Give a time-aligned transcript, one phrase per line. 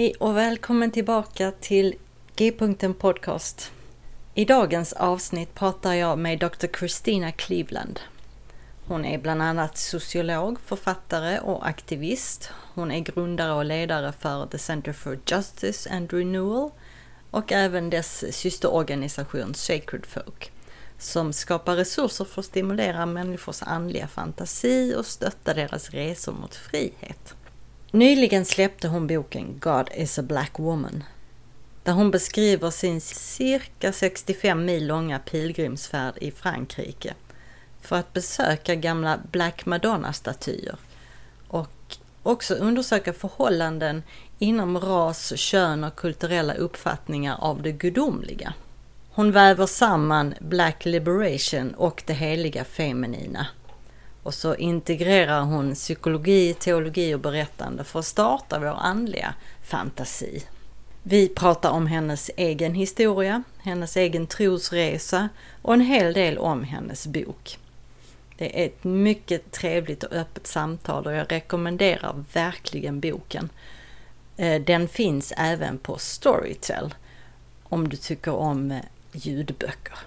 [0.00, 1.94] Hej och välkommen tillbaka till
[2.36, 3.72] G-punkten Podcast.
[4.34, 6.66] I dagens avsnitt pratar jag med Dr.
[6.78, 8.00] Christina Cleveland.
[8.86, 12.50] Hon är bland annat sociolog, författare och aktivist.
[12.74, 16.70] Hon är grundare och ledare för The Center for Justice and Renewal
[17.30, 20.52] och även dess systerorganisation Sacred Folk
[20.98, 27.34] som skapar resurser för att stimulera människors andliga fantasi och stötta deras resor mot frihet.
[27.92, 31.04] Nyligen släppte hon boken God is a Black Woman
[31.82, 37.14] där hon beskriver sin cirka 65 mil långa pilgrimsfärd i Frankrike
[37.80, 40.76] för att besöka gamla Black Madonna-statyer
[41.48, 44.02] och också undersöka förhållanden
[44.38, 48.54] inom ras, kön och kulturella uppfattningar av det gudomliga.
[49.10, 53.46] Hon väver samman Black Liberation och det heliga feminina
[54.22, 60.44] och så integrerar hon psykologi, teologi och berättande för att starta vår andliga fantasi.
[61.02, 65.28] Vi pratar om hennes egen historia, hennes egen trosresa
[65.62, 67.58] och en hel del om hennes bok.
[68.36, 73.48] Det är ett mycket trevligt och öppet samtal och jag rekommenderar verkligen boken.
[74.36, 76.94] Eh, den finns även på Storytel
[77.62, 78.80] om du tycker om eh,
[79.12, 79.98] ljudböcker.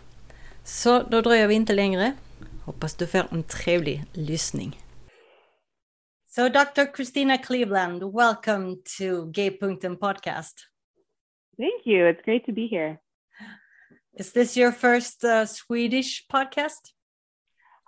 [0.64, 2.14] Så då dröjer vi inte längre.
[2.66, 4.76] Hoppas du får en trevlig lyssning.
[6.28, 6.86] So Dr.
[6.96, 10.56] Christena Cleveland, welcome to G-punkten podcast.
[11.58, 12.08] Thank you.
[12.08, 13.00] It's great to be here.
[14.14, 16.94] Is this your first uh, Swedish podcast?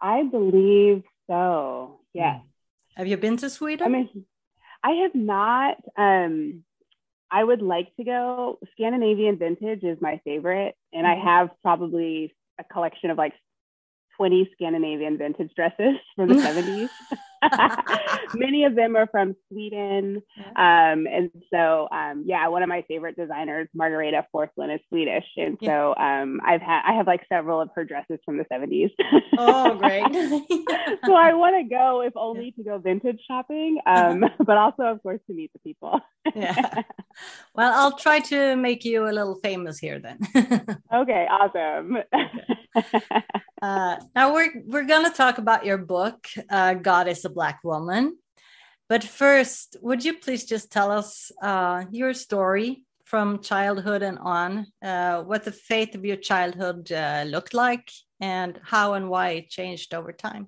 [0.01, 2.01] I believe so.
[2.13, 2.41] Yes.
[2.41, 2.47] Hmm.
[2.97, 3.87] Have you been to Sweden?
[3.87, 4.25] I mean,
[4.83, 5.77] I have not.
[5.97, 6.63] Um,
[7.31, 8.59] I would like to go.
[8.73, 11.27] Scandinavian vintage is my favorite, and I mm-hmm.
[11.27, 13.33] have probably a collection of like
[14.17, 16.89] 20 Scandinavian vintage dresses from the 70s.
[18.33, 20.21] Many of them are from Sweden.
[20.55, 25.25] Um, and so, um, yeah, one of my favorite designers, Margareta Forslund, is Swedish.
[25.37, 28.91] And so um, I've had, I have like several of her dresses from the 70s.
[29.37, 30.03] oh, great.
[31.05, 35.01] so I want to go, if only to go vintage shopping, um, but also, of
[35.03, 35.99] course, to meet the people.
[36.35, 36.81] yeah.
[37.53, 40.19] Well, I'll try to make you a little famous here then.
[40.93, 41.97] okay, awesome.
[43.61, 47.63] Uh, now we're we're going to talk about your book, uh, "God Is a Black
[47.63, 48.17] Woman."
[48.89, 54.67] But first, would you please just tell us uh, your story from childhood and on,
[54.83, 57.89] uh, what the faith of your childhood uh, looked like,
[58.19, 60.47] and how and why it changed over time?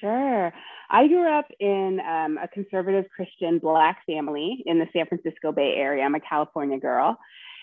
[0.00, 0.52] Sure.
[0.90, 5.74] I grew up in um, a conservative Christian Black family in the San Francisco Bay
[5.76, 6.04] Area.
[6.04, 7.18] I'm a California girl.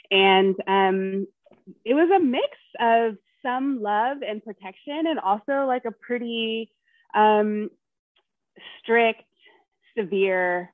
[0.10, 1.28] And um,
[1.86, 6.72] it was a mix of some love and protection and also like a pretty
[7.16, 7.70] um,
[8.80, 9.24] strict,
[9.98, 10.72] severe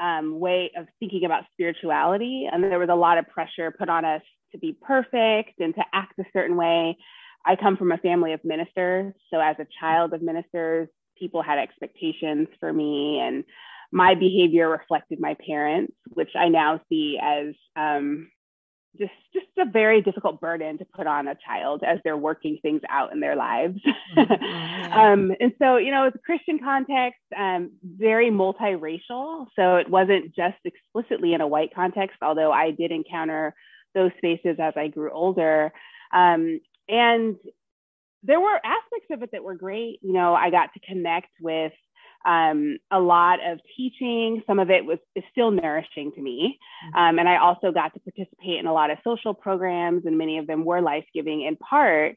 [0.00, 2.48] um, way of thinking about spirituality.
[2.50, 4.22] And there was a lot of pressure put on us
[4.52, 6.96] to be perfect and to act a certain way.
[7.44, 9.14] I come from a family of ministers.
[9.30, 10.88] So as a child of ministers,
[11.20, 13.44] people had expectations for me and
[13.92, 18.28] my behavior reflected my parents, which I now see as um,
[18.98, 22.82] just just a very difficult burden to put on a child as they're working things
[22.88, 23.78] out in their lives.
[24.16, 24.92] Mm-hmm.
[24.92, 29.46] um, and so, you know, it's a Christian context, um, very multiracial.
[29.56, 33.54] So it wasn't just explicitly in a white context, although I did encounter
[33.94, 35.72] those spaces as I grew older.
[36.12, 37.36] Um, and
[38.22, 39.98] there were aspects of it that were great.
[40.02, 41.72] You know, I got to connect with
[42.26, 44.42] um, a lot of teaching.
[44.46, 46.98] Some of it was is still nourishing to me, mm-hmm.
[46.98, 50.38] um, and I also got to participate in a lot of social programs, and many
[50.38, 52.16] of them were life giving in part.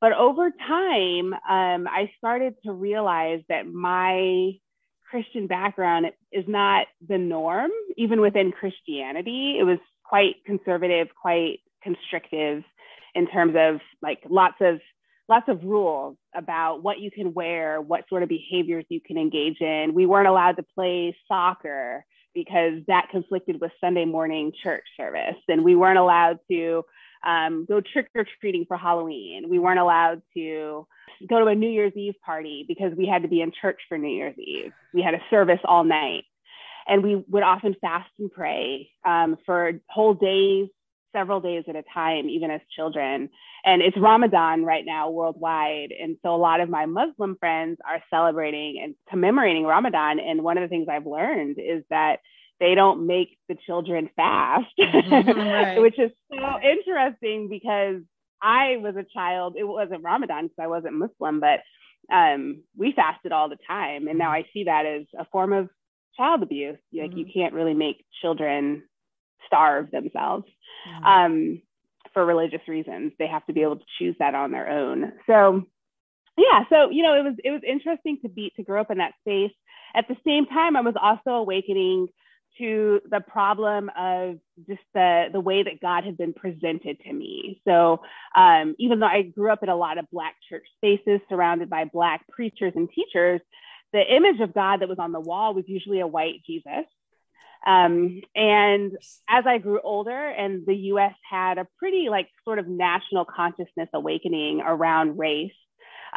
[0.00, 4.52] But over time, um, I started to realize that my
[5.08, 9.58] Christian background is not the norm, even within Christianity.
[9.60, 12.64] It was quite conservative, quite constrictive
[13.14, 14.80] in terms of like lots of
[15.32, 19.62] lots of rules about what you can wear, what sort of behaviors you can engage
[19.62, 19.94] in.
[19.94, 25.64] We weren't allowed to play soccer because that conflicted with Sunday morning church service, and
[25.64, 26.84] we weren't allowed to
[27.26, 29.48] um, go trick or treating for Halloween.
[29.48, 30.86] We weren't allowed to
[31.26, 33.96] go to a New Year's Eve party because we had to be in church for
[33.96, 34.72] New Year's Eve.
[34.92, 36.24] We had a service all night.
[36.86, 40.68] And we would often fast and pray um, for whole days,
[41.12, 43.28] several days at a time, even as children.
[43.64, 45.92] And it's Ramadan right now worldwide.
[45.98, 50.18] And so a lot of my Muslim friends are celebrating and commemorating Ramadan.
[50.18, 52.20] And one of the things I've learned is that
[52.60, 55.80] they don't make the children fast, mm-hmm, right.
[55.80, 58.02] which is so interesting because
[58.40, 59.56] I was a child.
[59.58, 61.60] It wasn't Ramadan because I wasn't Muslim, but
[62.12, 64.08] um, we fasted all the time.
[64.08, 65.68] And now I see that as a form of
[66.16, 66.78] child abuse.
[66.92, 67.18] Like mm-hmm.
[67.18, 68.84] you can't really make children
[69.46, 70.44] starve themselves
[70.88, 71.04] mm-hmm.
[71.04, 71.62] um,
[72.12, 73.12] for religious reasons.
[73.18, 75.12] They have to be able to choose that on their own.
[75.26, 75.64] So
[76.36, 78.98] yeah, so you know, it was it was interesting to be to grow up in
[78.98, 79.52] that space.
[79.94, 82.08] At the same time, I was also awakening
[82.58, 84.36] to the problem of
[84.68, 87.60] just the, the way that God had been presented to me.
[87.66, 88.00] So
[88.36, 91.84] um, even though I grew up in a lot of Black church spaces surrounded by
[91.84, 93.40] Black preachers and teachers,
[93.92, 96.84] the image of God that was on the wall was usually a white Jesus.
[97.66, 98.92] Um, and
[99.28, 103.88] as I grew older and the US had a pretty like sort of national consciousness
[103.94, 105.52] awakening around race,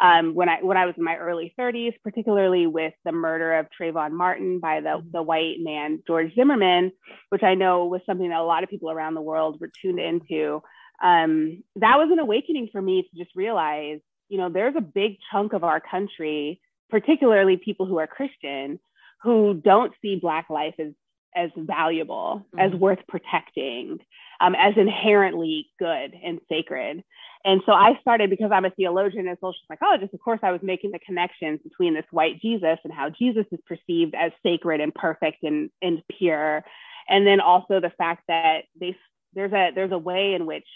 [0.00, 3.66] um, when I when I was in my early 30s, particularly with the murder of
[3.80, 5.10] Trayvon Martin by the mm-hmm.
[5.12, 6.92] the white man George Zimmerman,
[7.30, 10.00] which I know was something that a lot of people around the world were tuned
[10.00, 10.62] into.
[11.02, 15.18] Um, that was an awakening for me to just realize, you know, there's a big
[15.30, 16.60] chunk of our country,
[16.90, 18.78] particularly people who are Christian,
[19.22, 20.92] who don't see Black life as
[21.36, 22.58] as valuable, mm-hmm.
[22.58, 23.98] as worth protecting,
[24.40, 27.04] um, as inherently good and sacred.
[27.44, 30.12] And so I started because I'm a theologian and social psychologist.
[30.12, 33.60] Of course, I was making the connections between this white Jesus and how Jesus is
[33.66, 36.64] perceived as sacred and perfect and, and pure,
[37.08, 38.96] and then also the fact that they,
[39.34, 40.66] there's a there's a way in which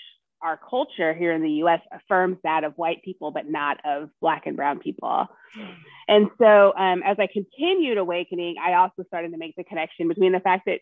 [0.43, 1.81] our culture here in the U.S.
[1.93, 5.27] affirms that of white people, but not of Black and Brown people.
[6.09, 10.33] And so, um, as I continued awakening, I also started to make the connection between
[10.33, 10.81] the fact that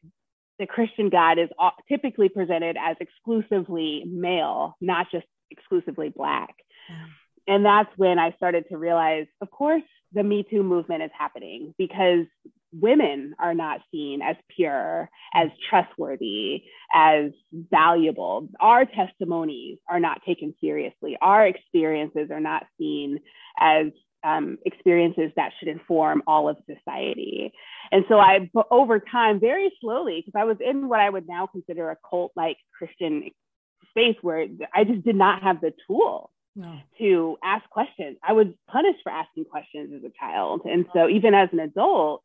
[0.59, 1.49] the Christian God is
[1.89, 6.55] typically presented as exclusively male, not just exclusively Black.
[7.47, 9.83] And that's when I started to realize, of course,
[10.13, 12.27] the Me Too movement is happening because
[12.73, 16.63] women are not seen as pure, as trustworthy,
[16.95, 18.49] as valuable.
[18.61, 21.17] Our testimonies are not taken seriously.
[21.21, 23.21] Our experiences are not seen
[23.59, 23.87] as
[24.25, 27.53] um, experiences that should inform all of society.
[27.93, 31.47] And so I, over time, very slowly, because I was in what I would now
[31.47, 33.31] consider a cult like Christian
[33.91, 36.79] space where I just did not have the tool no.
[36.99, 38.17] to ask questions.
[38.27, 40.63] I was punished for asking questions as a child.
[40.65, 42.23] And so even as an adult,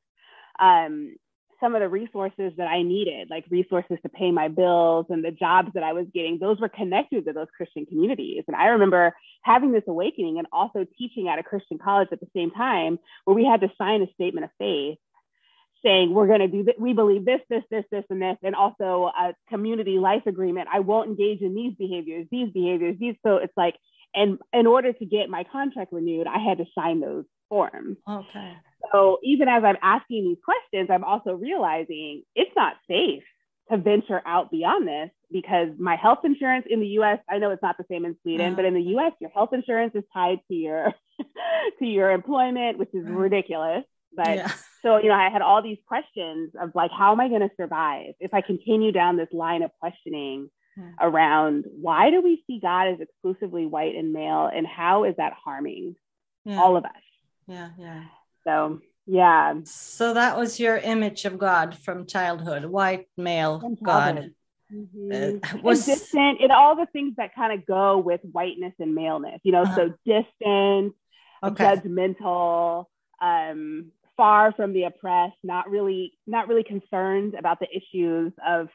[0.60, 1.16] um,
[1.64, 5.32] some of the resources that I needed, like resources to pay my bills and the
[5.32, 8.44] jobs that I was getting, those were connected to those Christian communities.
[8.48, 12.28] And I remember having this awakening and also teaching at a Christian college at the
[12.36, 14.98] same time, where we had to sign a statement of faith
[15.86, 18.56] saying we're going to do that we believe this this this this and this and
[18.56, 20.68] also a community life agreement.
[20.72, 23.76] I won't engage in these behaviors these behaviors these so it's like
[24.16, 27.98] and in order to get my contract renewed i had to sign those forms.
[28.10, 28.54] Okay
[28.92, 33.24] so even as i'm asking these questions i'm also realizing it's not safe
[33.72, 37.62] to venture out beyond this because my health insurance in the US, I know it's
[37.62, 38.56] not the same in Sweden, uh-huh.
[38.56, 40.94] but in the US, your health insurance is tied to your
[41.80, 43.84] to your employment, which is ridiculous.
[44.16, 44.52] But yeah.
[44.84, 47.50] so, you know, I had all these questions of like, how am I going to
[47.58, 50.84] survive if I continue down this line of questioning yeah.
[50.84, 50.90] Hmm.
[51.02, 55.34] around why do we see God as exclusively white and male and how is that
[55.34, 55.96] harming
[56.46, 56.60] yeah.
[56.60, 56.92] all of us?
[57.48, 58.04] Yeah, yeah.
[58.46, 59.56] So, yeah.
[59.66, 64.32] So that was your image of God from childhood, white male God.
[64.74, 65.38] Mm-hmm.
[65.44, 69.40] Uh, was distant and all the things that kind of go with whiteness and maleness,
[69.44, 69.76] you know, uh-huh.
[69.76, 70.96] so distant,
[71.44, 71.64] okay.
[71.64, 72.86] judgmental,
[73.22, 78.70] um, far from the oppressed, not really not really concerned about the issues of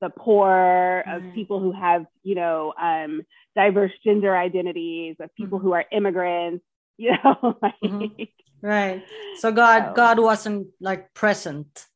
[0.00, 1.34] the poor, of mm-hmm.
[1.34, 3.22] people who have, you know, um,
[3.54, 5.68] diverse gender identities, of people mm-hmm.
[5.68, 6.64] who are immigrants,
[6.98, 7.58] you know.
[7.62, 8.22] like, mm-hmm.
[8.62, 9.04] Right.
[9.38, 9.92] So God, so.
[9.94, 11.86] God wasn't like present,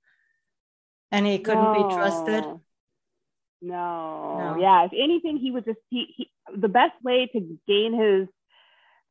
[1.10, 1.88] and He couldn't no.
[1.88, 2.44] be trusted.
[2.44, 2.60] No.
[3.62, 4.56] no.
[4.58, 4.84] Yeah.
[4.84, 8.28] If anything, He would just he, he the best way to gain His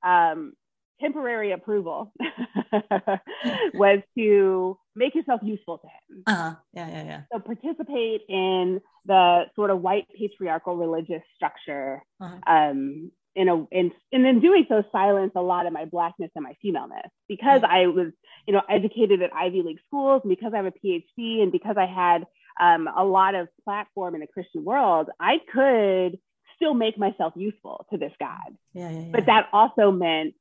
[0.04, 0.54] um,
[1.00, 2.12] temporary approval
[3.74, 6.24] was to make yourself useful to him.
[6.28, 6.56] Uh-huh.
[6.74, 7.22] Yeah, yeah, yeah.
[7.32, 12.04] So participate in the sort of white patriarchal religious structure.
[12.20, 12.54] Uh-huh.
[12.54, 16.44] Um, in a in, and in doing so silence a lot of my blackness and
[16.44, 18.12] my femaleness because I was
[18.46, 21.78] you know educated at Ivy League schools and because I have a PhD and because
[21.78, 22.28] I had
[22.60, 26.20] um, a lot of platform in the Christian world, I could
[26.58, 28.58] still make myself useful to this God.
[28.74, 29.12] Yeah, yeah, yeah.
[29.14, 30.34] But that also meant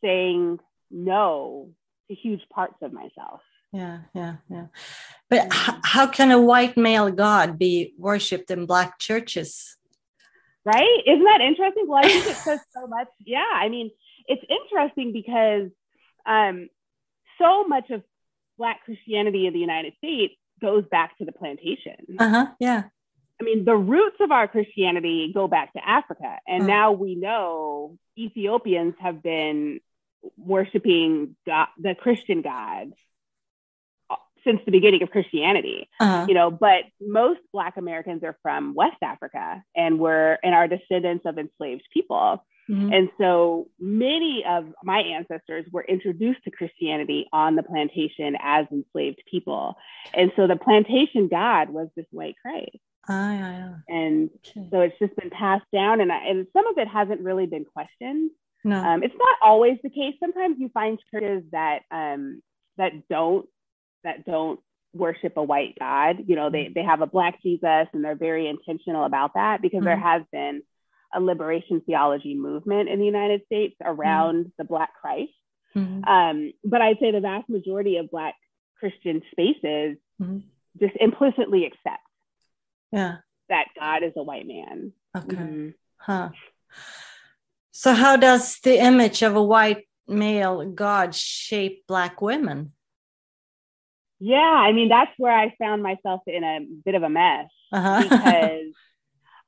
[0.00, 0.60] saying
[0.92, 1.70] no
[2.08, 3.40] to huge parts of myself.
[3.72, 4.66] Yeah, yeah, yeah.
[5.28, 9.76] But h- how can a white male God be worshipped in black churches?
[10.64, 11.02] Right?
[11.06, 11.84] Isn't that interesting?
[11.86, 13.08] Well, I think it says so much.
[13.20, 13.90] Yeah, I mean,
[14.26, 15.70] it's interesting because
[16.26, 16.68] um,
[17.38, 18.02] so much of
[18.56, 22.16] Black Christianity in the United States goes back to the plantation.
[22.18, 22.46] Uh huh.
[22.60, 22.84] Yeah.
[23.40, 26.38] I mean, the roots of our Christianity go back to Africa.
[26.46, 26.68] And uh-huh.
[26.68, 29.80] now we know Ethiopians have been
[30.38, 32.92] worshiping God, the Christian God
[34.44, 36.26] since the beginning of Christianity, uh-huh.
[36.28, 41.24] you know, but most Black Americans are from West Africa and we're and are descendants
[41.26, 42.44] of enslaved people.
[42.70, 42.92] Mm-hmm.
[42.92, 49.22] And so many of my ancestors were introduced to Christianity on the plantation as enslaved
[49.30, 49.76] people.
[50.14, 52.78] And so the plantation God was this white Christ.
[53.06, 53.74] Ah, yeah, yeah.
[53.88, 54.68] And okay.
[54.70, 58.30] so it's just been passed down, and, and some of it hasn't really been questioned.
[58.64, 58.82] No.
[58.82, 60.14] Um, it's not always the case.
[60.18, 62.42] Sometimes you find churches that um,
[62.78, 63.46] that don't
[64.04, 64.60] that don't
[64.92, 66.24] worship a white God.
[66.26, 69.78] You know, they they have a black Jesus, and they're very intentional about that because
[69.78, 69.86] mm-hmm.
[69.86, 70.62] there has been
[71.12, 74.50] a liberation theology movement in the United States around mm-hmm.
[74.58, 75.32] the Black Christ.
[75.76, 76.04] Mm-hmm.
[76.04, 78.34] Um, but I'd say the vast majority of Black
[78.78, 80.38] Christian spaces mm-hmm.
[80.78, 82.02] just implicitly accept
[82.94, 83.16] yeah
[83.48, 85.68] that god is a white man okay mm-hmm.
[85.96, 86.30] huh
[87.72, 92.72] so how does the image of a white male god shape black women
[94.18, 98.02] yeah i mean that's where i found myself in a bit of a mess uh-huh.
[98.02, 98.72] because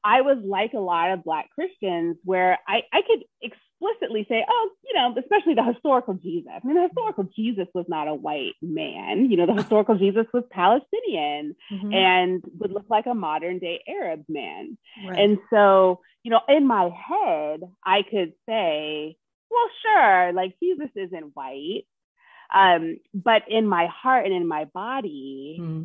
[0.05, 3.25] i was like a lot of black christians where i i could
[3.77, 6.51] explicitly say, oh, you know, especially the historical Jesus.
[6.53, 9.31] I mean, the historical Jesus was not a white man.
[9.31, 11.93] You know, the historical Jesus was Palestinian mm-hmm.
[11.93, 14.79] and would look like a modern day Arab man.
[15.07, 15.19] Right.
[15.19, 19.17] And so, you know, in my head, I could say,
[19.51, 21.85] well, sure, like Jesus isn't white.
[22.55, 25.85] Um, but in my heart and in my body, mm-hmm.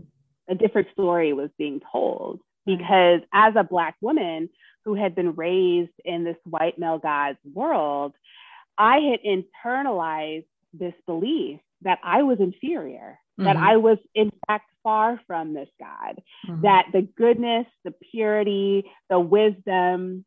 [0.52, 4.50] a different story was being told because as a Black woman,
[4.86, 8.14] who had been raised in this white male God's world,
[8.78, 13.44] I had internalized this belief that I was inferior, mm-hmm.
[13.46, 16.62] that I was in fact far from this God, mm-hmm.
[16.62, 20.26] that the goodness, the purity, the wisdom,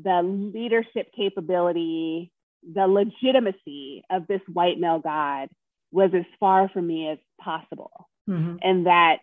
[0.00, 5.48] the leadership capability, the legitimacy of this white male God
[5.92, 8.08] was as far from me as possible.
[8.28, 8.56] Mm-hmm.
[8.62, 9.18] And that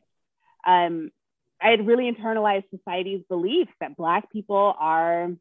[0.65, 1.11] um,
[1.61, 5.31] I had really internalized society's beliefs that Black people are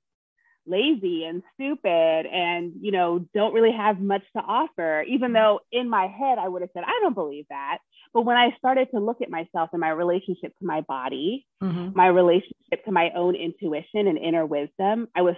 [0.66, 5.88] lazy and stupid and you know don't really have much to offer even though in
[5.88, 7.78] my head i would have said i don't believe that
[8.16, 11.90] but when i started to look at myself and my relationship to my body mm-hmm.
[11.94, 15.34] my relationship to my own intuition and inner wisdom i was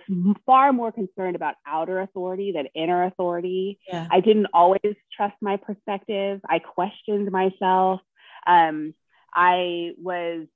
[0.46, 4.06] far more concerned about outer authority than inner authority yeah.
[4.12, 8.00] i didn't always trust my perspective i questioned myself
[8.46, 8.94] um,
[9.34, 10.46] i was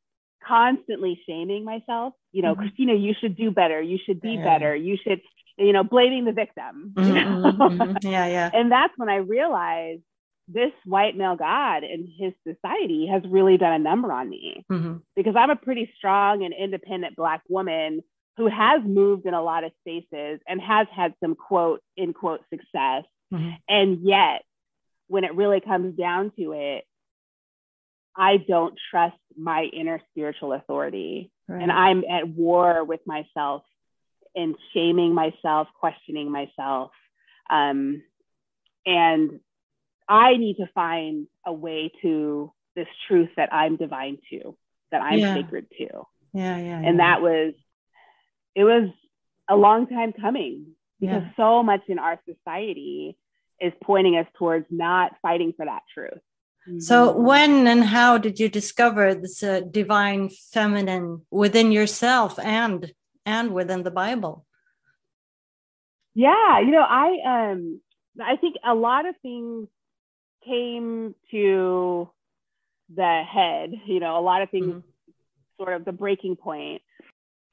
[0.46, 2.14] constantly shaming myself.
[2.32, 2.66] You know, mm-hmm.
[2.66, 3.80] Christena, you should do better.
[3.80, 4.44] You should be yeah.
[4.44, 4.74] better.
[4.74, 5.20] You should,
[5.58, 6.92] you know, blaming the victim.
[6.94, 8.08] Mm-hmm, mm-hmm.
[8.08, 8.50] Yeah, yeah.
[8.54, 10.02] And that's when I realized
[10.48, 14.96] this white male God in his society has really done a number on me mm-hmm.
[15.14, 18.02] because I'm a pretty strong and independent Black woman
[18.36, 22.40] who has moved in a lot of spaces and has had some quote, in quote,
[22.50, 23.04] success.
[23.32, 23.50] Mm-hmm.
[23.68, 24.42] And yet,
[25.08, 26.84] when it really comes down to it,
[28.16, 31.30] I don't trust my inner spiritual authority.
[31.48, 31.62] Right.
[31.62, 33.62] And I'm at war with myself
[34.34, 36.90] and shaming myself, questioning myself.
[37.50, 38.02] Um,
[38.86, 39.40] and
[40.08, 44.56] I need to find a way to this truth that I'm divine to,
[44.90, 45.34] that I'm yeah.
[45.34, 45.88] sacred to.
[46.32, 46.78] Yeah, yeah.
[46.78, 47.16] And yeah.
[47.16, 47.54] that was,
[48.54, 48.90] it was
[49.48, 51.36] a long time coming because yeah.
[51.36, 53.16] so much in our society
[53.60, 56.20] is pointing us towards not fighting for that truth.
[56.78, 57.24] So, mm-hmm.
[57.24, 62.92] when and how did you discover this uh, divine feminine within yourself and
[63.26, 64.46] and within the Bible?
[66.14, 67.80] Yeah, you know, I um,
[68.20, 69.66] I think a lot of things
[70.44, 72.08] came to
[72.94, 73.72] the head.
[73.86, 75.62] You know, a lot of things, mm-hmm.
[75.62, 76.82] sort of the breaking point.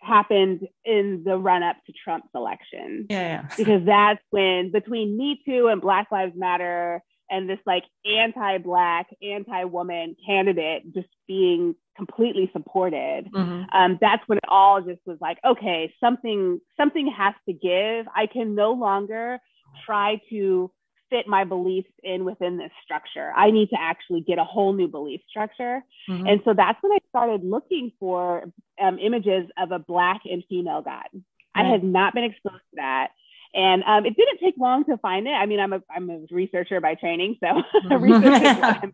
[0.01, 3.05] happened in the run up to Trump's election.
[3.10, 3.50] Yeah, yeah.
[3.58, 10.15] because that's when between Me Too and Black Lives Matter and this like anti-black, anti-woman
[10.25, 13.67] candidate just being completely supported, Mhm.
[13.74, 18.08] um, that's when it all just was like, okay, something something has to give.
[18.15, 19.39] I can no longer
[19.86, 20.72] try to
[21.10, 23.32] fit my beliefs in within this structure.
[23.36, 25.84] I need to actually get a whole new belief structure.
[26.10, 26.30] Mhm.
[26.32, 30.82] And so that's when I started looking for um, images of a Black and female
[30.82, 31.08] God.
[31.56, 33.10] I had not been exposed to that.
[33.54, 35.32] And um, it didn't take long to find it.
[35.32, 37.63] I mean, I'm a, I'm a researcher by training, so
[37.98, 38.94] research is what um,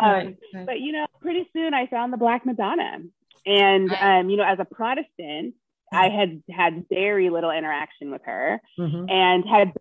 [0.00, 0.66] Right, right.
[0.66, 3.00] but you know, pretty soon I found the Black Madonna,
[3.44, 5.54] and um, you know, as a Protestant,
[5.92, 9.10] I had had very little interaction with her, Mhm.
[9.10, 9.72] and had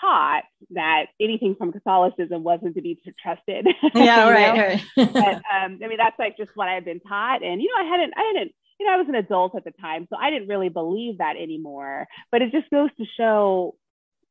[0.00, 3.66] taught that anything from Catholicism wasn't to be trusted.
[3.94, 4.82] Yeah, right, right.
[4.96, 5.06] But,
[5.54, 7.88] um, I mean, that's like just what I had been taught, and you know, I
[7.88, 8.52] hadn't, I hadn't.
[8.78, 11.36] You know, I was an adult at the time, so I didn't really believe that
[11.36, 12.06] anymore.
[12.32, 13.74] But it just goes to show,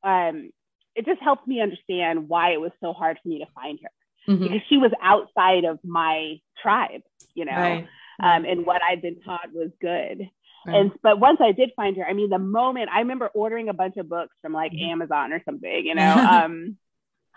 [0.03, 0.49] um,
[0.95, 4.33] it just helped me understand why it was so hard for me to find her
[4.33, 4.41] Mhm.
[4.43, 7.03] because she was outside of my tribe,
[7.35, 7.87] you know, Right.
[8.23, 10.27] um, and what I'd been taught was good.
[10.65, 10.75] Right.
[10.75, 13.73] And but once I did find her, I mean, the moment I remember ordering a
[13.73, 14.91] bunch of books from like Mhm.
[14.91, 16.77] Amazon or something, you know, um,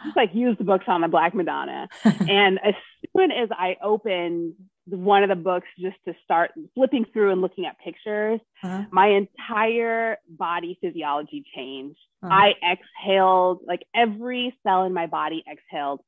[0.04, 1.88] just like used books on the Black Madonna.
[2.28, 2.74] and as
[3.16, 4.54] soon as I opened
[4.86, 8.82] one of the books just to start flipping through and looking at pictures, Uh-huh.
[8.90, 11.98] my entire body physiology changed.
[12.22, 12.34] Uh-huh.
[12.34, 16.00] I exhaled, like every cell in my body exhaled.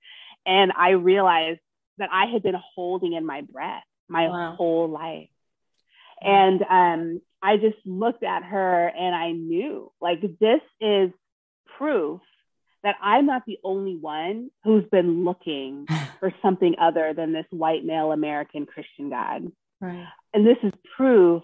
[0.46, 1.60] And I realized
[1.98, 4.54] that I had been holding in my breath my Wow.
[4.56, 5.28] whole life.
[6.24, 11.10] And um, I just looked at her and I knew like this is
[11.78, 12.20] proof
[12.82, 15.86] that I'm not the only one who's been looking
[16.20, 19.50] for something other than this white male American Christian God.
[19.80, 20.06] right.
[20.32, 21.42] And this is proof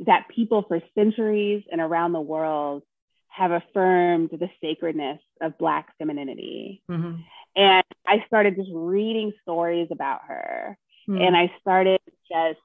[0.00, 2.82] that people for centuries and around the world
[3.28, 6.82] have affirmed the sacredness of Black femininity.
[6.90, 7.24] Mhm.
[7.56, 10.76] And I started just reading stories about her.
[11.08, 11.20] Mhm.
[11.26, 12.60] And I started just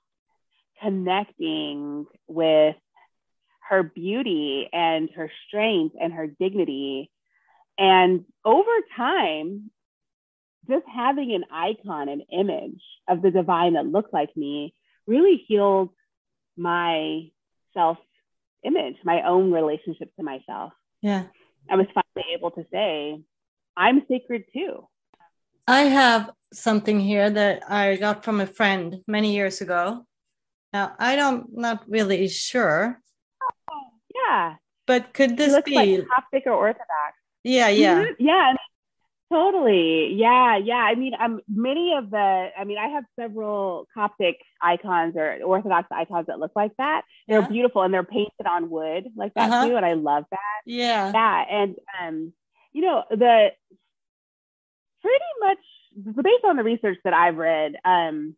[0.81, 2.75] connecting with
[3.69, 7.11] her beauty and her strength and her dignity.
[7.77, 9.71] And over time,
[10.69, 14.73] just having an icon, an image of the divine that looked like me
[15.05, 15.89] really healed
[16.57, 17.29] my
[17.73, 17.97] self
[18.63, 20.73] image, my own relationship to myself.
[21.01, 21.25] yeah.
[21.69, 23.21] I was finally able to say,
[23.75, 24.87] I'm sacred too.
[25.67, 30.05] I have something here that I got from a friend many years ago.
[30.73, 33.01] Now I don't not really sure,
[33.71, 34.55] Oh, Yeah.
[34.85, 35.75] but could this be?
[35.75, 37.15] like Coptic or Orthodox.
[37.43, 38.03] yeah, yeah.
[38.03, 38.15] Mhm.
[38.19, 38.53] Yeah.
[39.29, 40.13] Totally.
[40.13, 40.55] Yeah.
[40.55, 40.77] Yeah.
[40.77, 45.87] I mean, um, many of the, I mean, I have several Coptic icons or Orthodox
[45.91, 47.01] icons that look like that.
[47.27, 47.47] They're Yeah.
[47.49, 49.67] beautiful and they're painted on wood like that Uh-huh.
[49.67, 49.75] too.
[49.75, 50.61] And I love that.
[50.65, 51.11] Yeah.
[51.13, 51.45] Yeah.
[51.49, 52.33] And, um,
[52.71, 53.51] you know, the
[55.01, 55.57] pretty much
[56.23, 58.35] based on the research that I've read, um,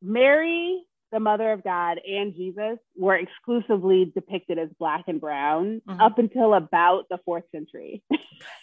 [0.00, 6.00] Mary, the mother of God, and Jesus were exclusively depicted as black and brown Mhm.
[6.00, 8.02] up until about the fourth century.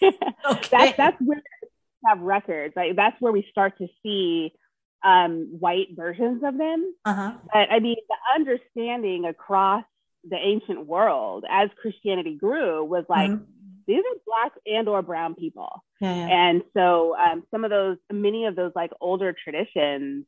[0.01, 0.67] Okay.
[0.71, 1.67] that's that's where we
[2.05, 2.75] have records.
[2.75, 4.53] Like that's where we start to see
[5.03, 6.93] um, white versions of them.
[7.05, 7.34] uh-huh.
[7.53, 9.84] But I mean, the understanding across
[10.27, 13.45] the ancient world as Christianity grew was like Mhm.
[13.88, 15.84] these are black and or brown people.
[16.01, 16.27] Yeah, yeah.
[16.27, 20.25] And so um, some of those, many of those like older traditions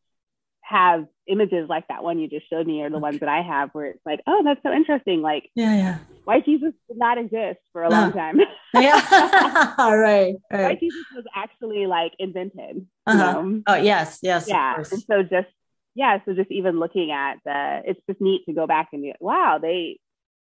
[0.68, 3.70] have images like that one you just showed me or the ones that I have
[3.72, 5.22] where it's like, oh, that's so interesting.
[5.22, 5.98] Like yeah, yeah.
[6.26, 8.40] white Jesus did not exist for a long time.
[8.74, 9.02] Yeah.
[9.80, 10.36] right.
[10.50, 10.80] white Right.
[10.80, 12.86] Jesus was actually like invented.
[13.08, 13.42] Uh-huh.
[13.42, 13.62] know?
[13.66, 14.48] Oh yes, yes.
[14.48, 14.76] Yeah.
[14.76, 15.48] And so just
[15.96, 19.14] yeah, so just even looking at the it's just neat to go back and be
[19.20, 20.00] wow, they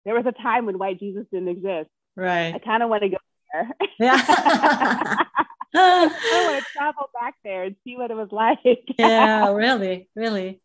[0.07, 1.91] there was a time when white Jesus didn't exist.
[2.17, 2.55] Right.
[2.55, 3.19] I kind of want to go
[3.53, 3.71] there.
[3.99, 5.17] Yeah.
[5.75, 6.11] I
[6.45, 8.59] want to travel back there and see what it was like.
[8.99, 10.61] yeah, really, really.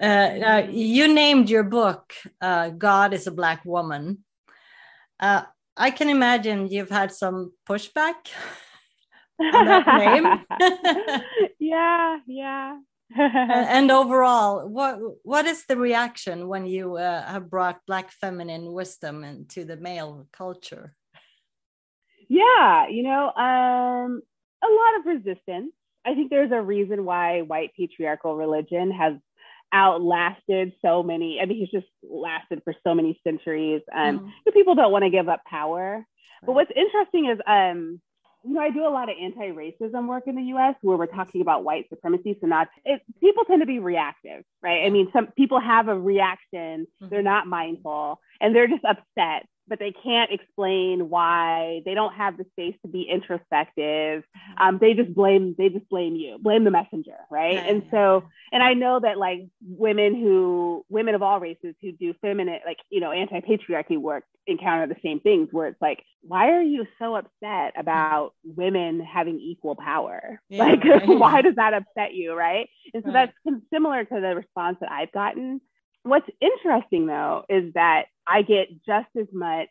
[0.00, 4.24] Uh, uh, you named your book uh, "God is a Black Woman."
[5.20, 5.42] Uh,
[5.76, 8.14] I can imagine you've had some pushback.
[9.38, 11.22] on that
[11.58, 12.78] yeah, yeah.
[13.16, 18.72] Uh, and overall, what what is the reaction when you uh, have brought Black feminine
[18.72, 20.94] wisdom into the male culture?
[22.32, 24.22] yeah, you know, um,
[24.62, 25.72] a lot of resistance.
[26.04, 29.14] I think there's a reason why white patriarchal religion has
[29.72, 31.38] outlasted so many.
[31.40, 33.82] I mean, it's just lasted for so many centuries.
[33.94, 34.52] Um, Mm.
[34.52, 36.04] People don't want to give up power.
[36.44, 38.00] But what's interesting is, um,
[38.44, 40.74] you know, I do a lot of anti-racism work in the U.S.
[40.82, 42.36] where we're talking about white supremacy.
[42.40, 44.84] So not it, people tend to be reactive, right?
[44.84, 47.08] I mean, some people have a reaction; mm-hmm.
[47.08, 52.36] they're not mindful, and they're just upset but they can't explain why they don't have
[52.36, 54.62] the space to be introspective mm-hmm.
[54.62, 57.90] um, they just blame they just blame you blame the messenger right yeah, and yeah.
[57.90, 62.60] so and i know that like women who women of all races who do feminine
[62.66, 66.86] like you know anti-patriarchy work encounter the same things where it's like why are you
[66.98, 71.02] so upset about women having equal power yeah, like right.
[71.08, 73.32] why does that upset you right and so right.
[73.46, 75.62] that's similar to the response that i've gotten
[76.02, 79.68] what's interesting though is that I get just as much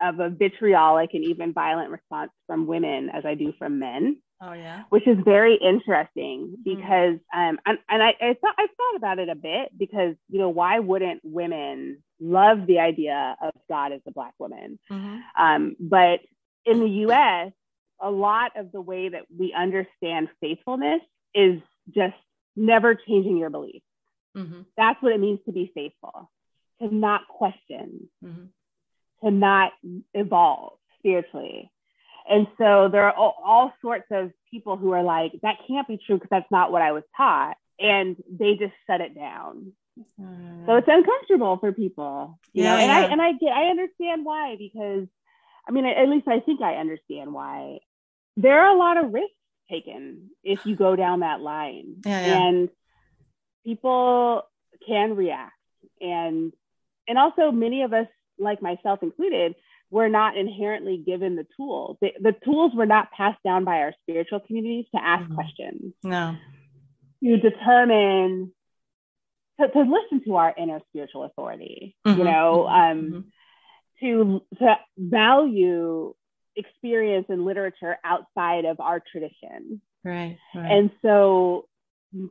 [0.00, 4.18] of a vitriolic and even violent response from women as I do from men.
[4.42, 6.76] Oh yeah, which is very interesting mm-hmm.
[6.76, 10.38] because um and, and I, I thought I thought about it a bit because you
[10.38, 14.78] know why wouldn't women love the idea of God as a black woman?
[14.90, 15.18] Mm-hmm.
[15.42, 16.20] Um, but
[16.66, 17.52] in the U.S.,
[18.00, 21.00] a lot of the way that we understand faithfulness
[21.34, 21.60] is
[21.94, 22.16] just
[22.56, 23.84] never changing your beliefs.
[24.36, 24.62] Mm-hmm.
[24.76, 26.30] That's what it means to be faithful
[26.80, 28.44] to not question, mm-hmm.
[29.24, 29.72] to not
[30.12, 31.70] evolve spiritually.
[32.28, 35.98] And so there are all, all, sorts of people who are like, that can't be
[35.98, 37.56] true because that's not what I was taught.
[37.78, 39.72] And they just shut it down.
[40.20, 40.66] Mm.
[40.66, 42.38] So it's uncomfortable for people.
[42.52, 42.78] You yeah, know?
[42.78, 42.96] And yeah.
[42.96, 45.06] I and I get I understand why, because
[45.68, 47.78] I mean, at least I think I understand why.
[48.36, 49.30] There are a lot of risks
[49.70, 51.96] taken if you go down that line.
[52.04, 52.68] Yeah, and
[53.64, 54.42] people
[54.86, 55.52] can react.
[56.00, 56.52] And
[57.08, 58.06] and also many of us
[58.38, 59.54] like myself included
[59.90, 63.92] were not inherently given the tools the, the tools were not passed down by our
[64.02, 65.34] spiritual communities to ask mm-hmm.
[65.34, 66.36] questions no
[67.22, 68.52] to determine
[69.60, 72.18] to, to listen to our inner spiritual authority mm-hmm.
[72.18, 73.26] you know um,
[74.00, 74.06] mm-hmm.
[74.06, 76.14] to to value
[76.56, 80.70] experience and literature outside of our tradition right, right.
[80.70, 81.66] and so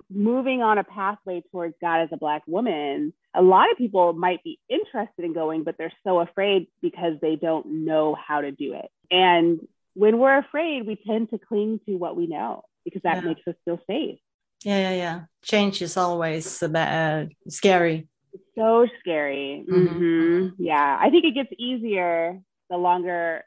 [0.09, 4.43] moving on a pathway towards God as a Black woman, a lot of people might
[4.43, 8.73] be interested in going, but they're so afraid because they don't know how to do
[8.73, 8.89] it.
[9.11, 9.59] And
[9.93, 13.29] when we're afraid, we tend to cling to what we know because that yeah.
[13.29, 14.19] makes us feel safe.
[14.63, 15.21] Yeah, yeah, yeah.
[15.43, 18.07] Change is always uh, scary.
[18.33, 19.65] It's so scary.
[19.69, 20.03] Mm-hmm.
[20.03, 20.63] Mm-hmm.
[20.63, 23.43] Yeah, I think it gets easier the longer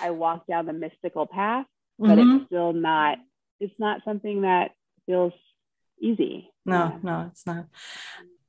[0.00, 1.66] I walk down the mystical path,
[1.98, 2.36] but mm-hmm.
[2.36, 3.18] it's still not.
[3.60, 4.72] It's not something that
[5.08, 5.32] feels
[6.00, 6.52] easy.
[6.66, 7.64] No, no, it's not.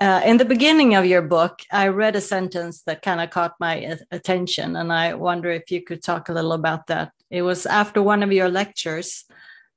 [0.02, 3.56] Uh, in the beginning of your book, I read a sentence that kind of caught
[3.60, 7.12] my attention, and I wonder if you could talk a little about that.
[7.32, 9.26] It was after one of your lectures.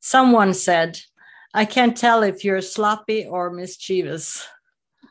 [0.01, 1.01] Someone said,
[1.55, 4.47] I can't tell if you're sloppy or mischievous.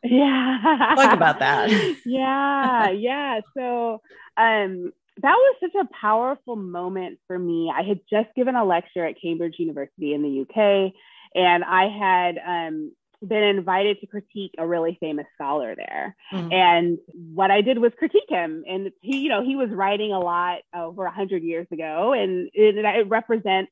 [0.04, 0.94] Yeah.
[0.96, 1.70] Talk about that.
[2.06, 3.42] yeah, yeah.
[3.56, 4.02] So
[4.38, 7.72] um, that was such a powerful moment for me.
[7.74, 10.94] I had just given a lecture at Cambridge University in the UK
[11.36, 12.92] and I had um,
[13.26, 16.16] been invited to critique a really famous scholar there.
[16.34, 16.52] Mm-hmm.
[16.52, 16.98] And
[17.34, 18.64] what I did was critique him.
[18.68, 22.50] And he, you know, he was writing a lot over a hundred years ago, and
[22.54, 23.72] it, it represents,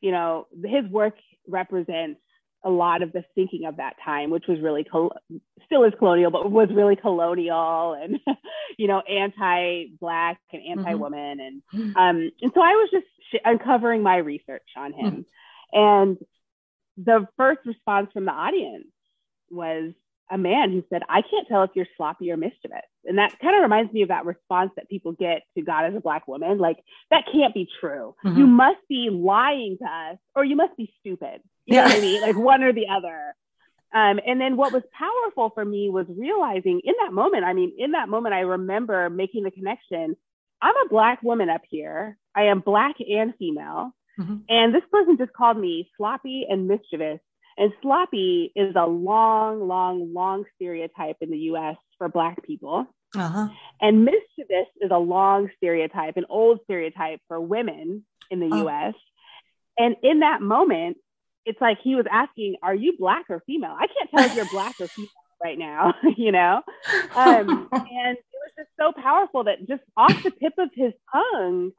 [0.00, 1.14] you know, his work
[1.46, 2.20] represents
[2.62, 5.16] a lot of the thinking of that time, which was really col-
[5.64, 8.18] still is colonial, but was really colonial and
[8.78, 10.80] you know anti-black and mm-hmm.
[10.80, 11.80] anti-woman, mm-hmm.
[11.80, 15.24] and um, and so I was just sh- uncovering my research on him,
[15.72, 15.78] mm-hmm.
[15.78, 16.18] and
[16.96, 18.86] the first response from the audience
[19.50, 19.92] was
[20.30, 22.82] a man who said, I can't tell if you're sloppy or mischievous.
[23.04, 25.94] And that kind of reminds me of that response that people get to God as
[25.96, 26.58] a Black woman.
[26.58, 26.78] Like,
[27.10, 28.14] that can't be true.
[28.24, 28.38] Mm-hmm.
[28.38, 31.40] You must be lying to us or you must be stupid.
[31.66, 31.82] You yeah.
[31.82, 32.22] know what I mean?
[32.22, 33.34] Like, one or the other.
[33.92, 37.72] Um, and then what was powerful for me was realizing in that moment, I mean,
[37.76, 40.16] in that moment, I remember making the connection.
[40.62, 42.16] I'm a Black woman up here.
[42.36, 43.92] I am Black and female.
[44.18, 44.36] Mm-hmm.
[44.48, 47.20] And this person just called me sloppy and mischievous.
[47.56, 52.86] And sloppy is a long, long, long stereotype in the US for Black people.
[53.16, 53.48] Uh-huh.
[53.80, 58.68] And mischievous is a long stereotype, an old stereotype for women in the oh.
[58.68, 58.94] US.
[59.78, 60.98] And in that moment,
[61.44, 63.76] it's like he was asking, Are you Black or female?
[63.78, 65.10] I can't tell if you're Black or female
[65.44, 66.62] right now, you know?
[67.14, 71.72] Um, and it was just so powerful that just off the tip of his tongue,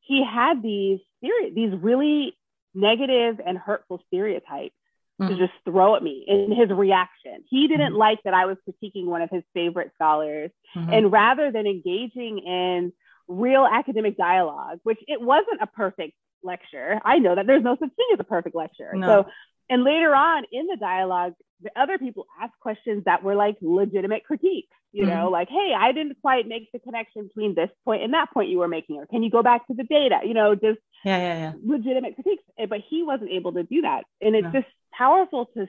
[0.00, 2.36] he had these these really
[2.74, 4.74] negative and hurtful stereotypes
[5.20, 5.32] mm-hmm.
[5.32, 7.44] to just throw at me in his reaction.
[7.48, 7.96] He didn't mm-hmm.
[7.96, 10.50] like that I was critiquing one of his favorite scholars.
[10.76, 10.92] Mm-hmm.
[10.92, 12.92] And rather than engaging in
[13.28, 17.90] real academic dialogue, which it wasn't a perfect lecture, I know that there's no such
[17.94, 18.92] thing as a perfect lecture.
[18.94, 19.06] No.
[19.06, 19.30] So
[19.70, 24.24] and later on in the dialogue, the other people asked questions that were like legitimate
[24.24, 25.32] critiques, you know, mm-hmm.
[25.32, 28.58] like, hey, I didn't quite make the connection between this point and that point you
[28.58, 30.20] were making, or can you go back to the data?
[30.24, 31.52] You know, just yeah, yeah, yeah.
[31.64, 32.44] legitimate critiques.
[32.58, 34.04] Eh, but he wasn't able to do that.
[34.20, 34.52] And it's no.
[34.52, 35.66] just powerful to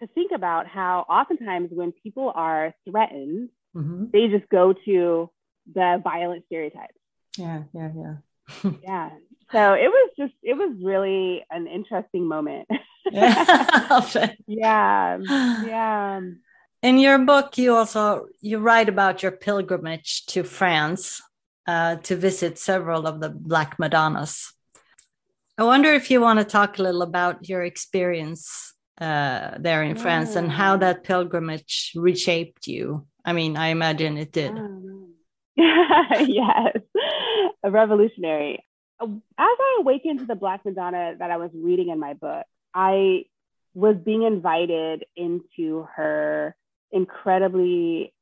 [0.00, 4.06] to think about how oftentimes when people are threatened, mm-hmm.
[4.12, 5.30] they just go to
[5.72, 6.94] the violent stereotypes.
[7.36, 8.70] Yeah, yeah, yeah.
[8.82, 9.10] yeah.
[9.52, 12.68] So it was just it was really an interesting moment.
[13.10, 14.00] yeah.
[14.46, 15.18] yeah.
[15.66, 16.20] Yeah.
[16.86, 21.20] In your book, you also you write about your pilgrimage to France
[21.66, 24.52] uh, to visit several of the Black Madonnas.
[25.58, 29.96] I wonder if you want to talk a little about your experience uh, there in
[29.96, 30.02] yeah.
[30.02, 33.04] France and how that pilgrimage reshaped you.
[33.24, 34.52] I mean, I imagine it did.
[35.56, 36.76] yes,
[37.64, 38.64] a revolutionary.
[39.02, 43.24] As I awakened to the Black Madonna that I was reading in my book, I
[43.74, 46.54] was being invited into her
[46.92, 48.12] incredibly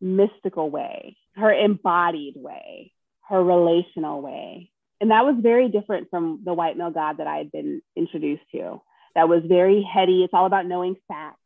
[0.00, 2.92] mystical way, her embodied way,
[3.28, 4.70] her relational way.
[5.00, 8.42] And that was very different from the white male God that I had been introduced
[8.52, 8.82] to.
[9.14, 10.22] That was very heady.
[10.22, 11.36] It's all about knowing facts.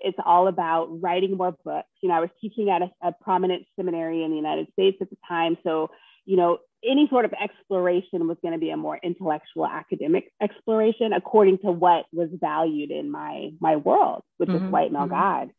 [0.00, 1.88] It's all about writing more books.
[2.00, 5.10] You know, I was teaching at a, a prominent seminary in the United States at
[5.10, 5.58] the time.
[5.64, 5.90] So,
[6.24, 11.12] you know, any sort of exploration was going to be a more intellectual academic exploration
[11.12, 15.10] according to what was valued in my my world which mm-hmm, this white male mm-hmm.
[15.10, 15.50] god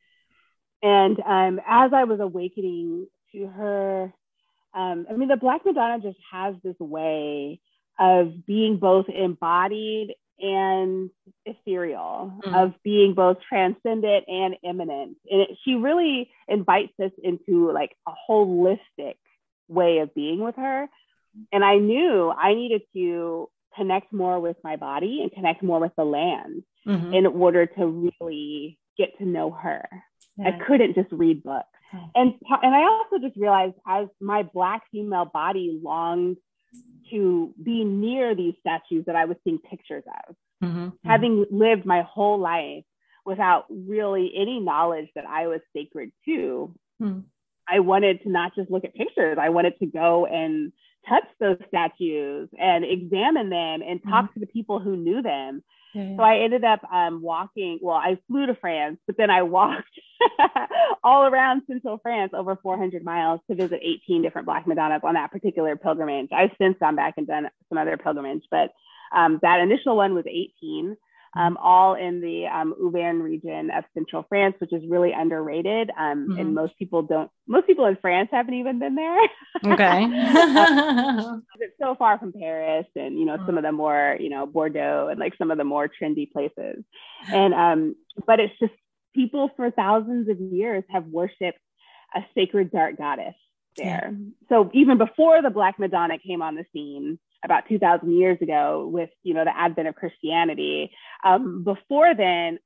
[0.81, 4.13] and um, as i was awakening to her
[4.73, 7.59] um, i mean the black madonna just has this way
[7.99, 11.09] of being both embodied and
[11.45, 12.55] ethereal mm-hmm.
[12.55, 18.11] of being both transcendent and immanent and it, she really invites us into like a
[18.29, 19.15] holistic
[19.67, 20.87] way of being with her
[21.51, 25.91] and i knew i needed to connect more with my body and connect more with
[25.97, 27.13] the land mm-hmm.
[27.13, 29.87] in order to really get to know her
[30.39, 30.49] yeah.
[30.49, 31.67] i couldn't just read books
[32.15, 36.37] and and i also just realized as my black female body longed
[37.11, 40.35] to be near these statues that I was seeing pictures of.
[40.63, 40.89] Mm-hmm.
[41.05, 42.83] Having lived my whole life
[43.25, 47.19] without really any knowledge that I was sacred to, mm-hmm.
[47.67, 50.71] I wanted to not just look at pictures, I wanted to go and
[51.07, 54.33] touch those statues and examine them and talk mm-hmm.
[54.33, 55.63] to the people who knew them.
[55.93, 57.79] So I ended up um, walking.
[57.81, 59.99] Well, I flew to France, but then I walked
[61.03, 65.31] all around central France over 400 miles to visit 18 different Black Madonnas on that
[65.31, 66.29] particular pilgrimage.
[66.31, 68.73] I've since gone back and done some other pilgrimage, but
[69.15, 70.95] um, that initial one was 18
[71.35, 75.91] um, all in the um, Auvergne region of central France, which is really underrated.
[75.97, 76.39] Um, mm-hmm.
[76.39, 79.17] And most people don't, most people in France haven't even been there.
[79.65, 80.05] Okay.
[81.59, 85.07] it's so far from Paris and, you know, some of the more, you know, Bordeaux
[85.09, 86.83] and like some of the more trendy places.
[87.27, 88.73] And, um, but it's just
[89.13, 91.59] people for thousands of years have worshiped
[92.15, 93.35] a sacred dark goddess
[93.77, 94.11] there.
[94.11, 94.25] Yeah.
[94.49, 99.09] So even before the Black Madonna came on the scene, about 2000 years ago with
[99.23, 100.91] you know the advent of christianity.
[101.23, 102.59] Um, before then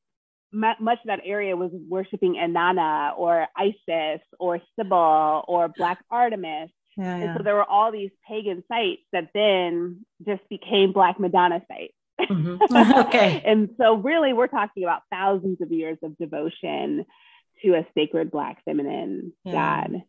[0.53, 6.69] m- much of that area was worshiping inanna or isis or cybele or black artemis.
[6.97, 7.23] Yeah, yeah.
[7.23, 11.93] and so there were all these pagan sites that then just became black madonna sites.
[12.19, 12.75] Mm-hmm.
[13.07, 13.41] okay.
[13.45, 17.05] And so really we're talking about thousands of years of devotion
[17.63, 19.87] to a sacred black feminine yeah.
[19.87, 20.03] god.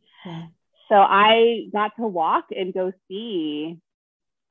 [0.89, 3.79] So I got to walk and go see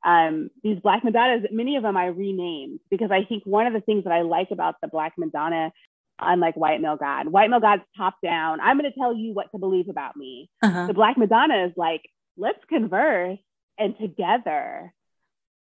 [0.03, 3.81] um, these Black Madonnas, many of them I renamed because I think one of the
[3.81, 5.71] things that I like about the Black Madonna,
[6.19, 8.59] unlike White Male God, White Male God's top down.
[8.59, 10.49] I'm going to tell you what to believe about me.
[10.61, 10.87] Uh-huh.
[10.87, 12.01] The Black Madonna is like,
[12.37, 13.39] let's converse
[13.77, 14.93] and together,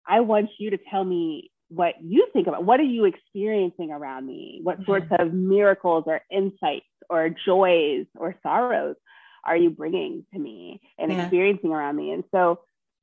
[0.07, 2.65] I want you to tell me what you think about.
[2.65, 4.61] What are you experiencing around me?
[4.63, 8.97] What sorts of miracles or insights or joys or sorrows
[9.45, 11.23] are you bringing to me and yeah.
[11.23, 12.13] experiencing around me?
[12.13, 12.61] And so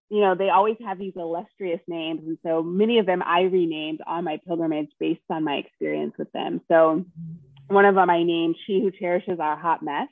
[0.10, 2.22] you know, they always have these illustrious names.
[2.26, 6.32] And so many of them I renamed on my pilgrimage based on my experience with
[6.32, 6.62] them.
[6.68, 7.06] So
[7.68, 10.10] one of them I named She Who Cherishes Our Hot Mess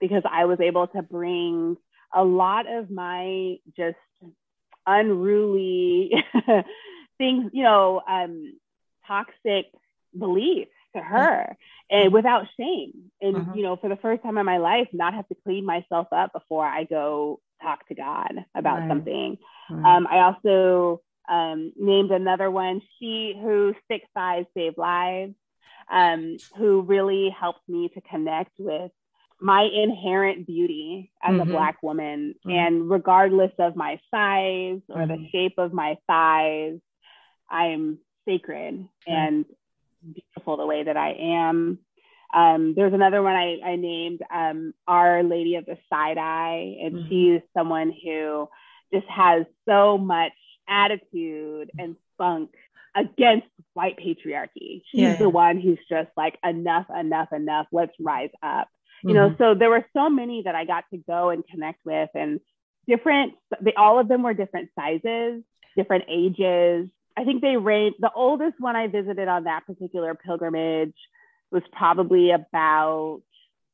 [0.00, 1.76] because I was able to bring
[2.12, 3.96] a lot of my just
[4.86, 6.12] unruly
[7.18, 8.58] things, you know, um,
[9.06, 9.66] toxic
[10.16, 11.56] beliefs to her
[11.90, 13.10] and without shame.
[13.20, 13.52] And, uh-huh.
[13.54, 16.32] you know, for the first time in my life, not have to clean myself up
[16.32, 18.88] before I go talk to God about right.
[18.88, 19.38] something.
[19.70, 19.96] Right.
[19.96, 25.34] Um, I also um, named another one, She Who Thick Thighs Save Lives,
[25.90, 28.92] um, who really helped me to connect with
[29.40, 31.50] my inherent beauty as mm-hmm.
[31.50, 32.34] a Black woman.
[32.46, 32.50] Mm-hmm.
[32.50, 35.10] And regardless of my size or mm-hmm.
[35.10, 36.78] the shape of my thighs,
[37.50, 38.86] I'm sacred.
[39.06, 39.44] And
[40.12, 41.78] beautiful the way that I am.
[42.34, 46.94] Um, there's another one I, I named um, Our Lady of the Side Eye, and
[46.94, 47.08] mm-hmm.
[47.08, 48.48] she's someone who
[48.92, 50.32] just has so much
[50.68, 52.50] attitude and spunk
[52.96, 54.82] against white patriarchy.
[54.90, 55.16] She's yeah.
[55.16, 58.68] the one who's just like, enough, enough, enough, let's rise up.
[58.68, 59.08] Mm-hmm.
[59.08, 62.10] You know, so there were so many that I got to go and connect with,
[62.14, 62.40] and
[62.88, 65.42] different, they, all of them were different sizes,
[65.76, 66.88] different ages.
[67.16, 70.94] I think they range, the oldest one I visited on that particular pilgrimage
[71.50, 73.22] was probably about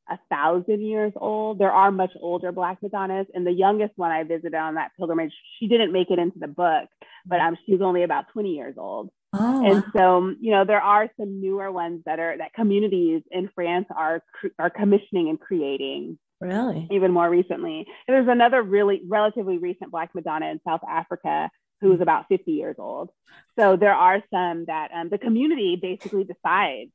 [0.09, 1.59] a thousand years old.
[1.59, 5.31] There are much older Black Madonnas, and the youngest one I visited on that pilgrimage,
[5.59, 6.89] she didn't make it into the book,
[7.25, 9.09] but um, she was only about 20 years old.
[9.33, 13.49] Oh, and so, you know, there are some newer ones that are that communities in
[13.55, 14.21] France are
[14.59, 16.19] are commissioning and creating.
[16.41, 16.87] Really?
[16.91, 17.85] Even more recently.
[18.07, 22.01] And there's another really relatively recent Black Madonna in South Africa who's mm.
[22.01, 23.09] about 50 years old.
[23.57, 26.91] So there are some that um, the community basically decides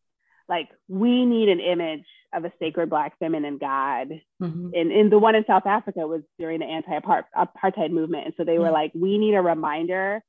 [0.49, 2.05] like we need an image
[2.35, 4.09] of a sacred black feminine god
[4.43, 4.71] mm-hmm.
[4.75, 8.59] and, and the one in south africa was during the anti-apartheid movement and so they
[8.59, 10.23] were like we need a reminder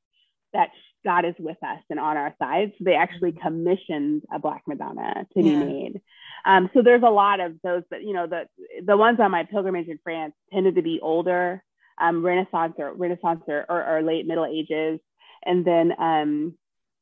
[0.53, 0.69] that
[1.05, 3.47] god is with us and on our side so they actually mm-hmm.
[3.47, 5.59] commissioned a black madonna to yeah.
[5.59, 6.01] be made
[6.45, 8.43] um, so there's a lot of those but you know the
[8.85, 11.63] the ones on my pilgrimage in france tended to be older
[11.99, 14.99] um, renaissance or renaissance or, or, or late middle ages
[15.43, 16.53] and then um,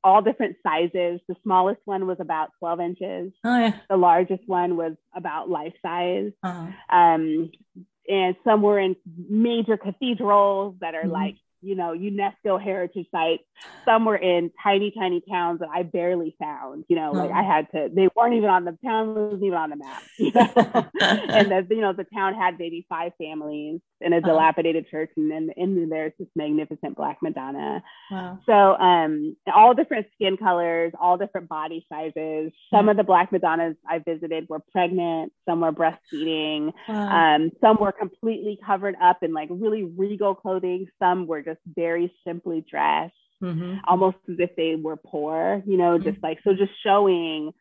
[0.05, 1.19] all different sizes.
[1.27, 3.33] The smallest one was about 12 inches.
[3.43, 3.73] Oh, yeah.
[3.89, 6.31] The largest one was about life size.
[6.43, 6.95] Uh-huh.
[6.95, 7.51] Um,
[8.07, 8.95] and some were in
[9.27, 11.11] major cathedrals that are mm-hmm.
[11.11, 13.43] like you know, UNESCO heritage sites.
[13.85, 16.85] Some were in tiny, tiny towns that I barely found.
[16.87, 17.89] You know, like I had to.
[17.93, 20.03] They weren't even on the town wasn't even on the map.
[20.17, 20.51] You know?
[21.01, 24.27] and the you know the town had maybe five families in a uh-huh.
[24.27, 27.83] dilapidated church, and then in there's this magnificent Black Madonna.
[28.11, 28.39] Wow.
[28.45, 32.51] So um, all different skin colors, all different body sizes.
[32.73, 35.31] Some of the Black Madonnas I visited were pregnant.
[35.47, 36.73] Some were breastfeeding.
[36.87, 37.35] Wow.
[37.35, 40.87] Um, some were completely covered up in like really regal clothing.
[40.99, 43.77] Some were just very simply dressed, mm-hmm.
[43.87, 46.09] almost as if they were poor, you know, mm-hmm.
[46.09, 47.51] just like so just showing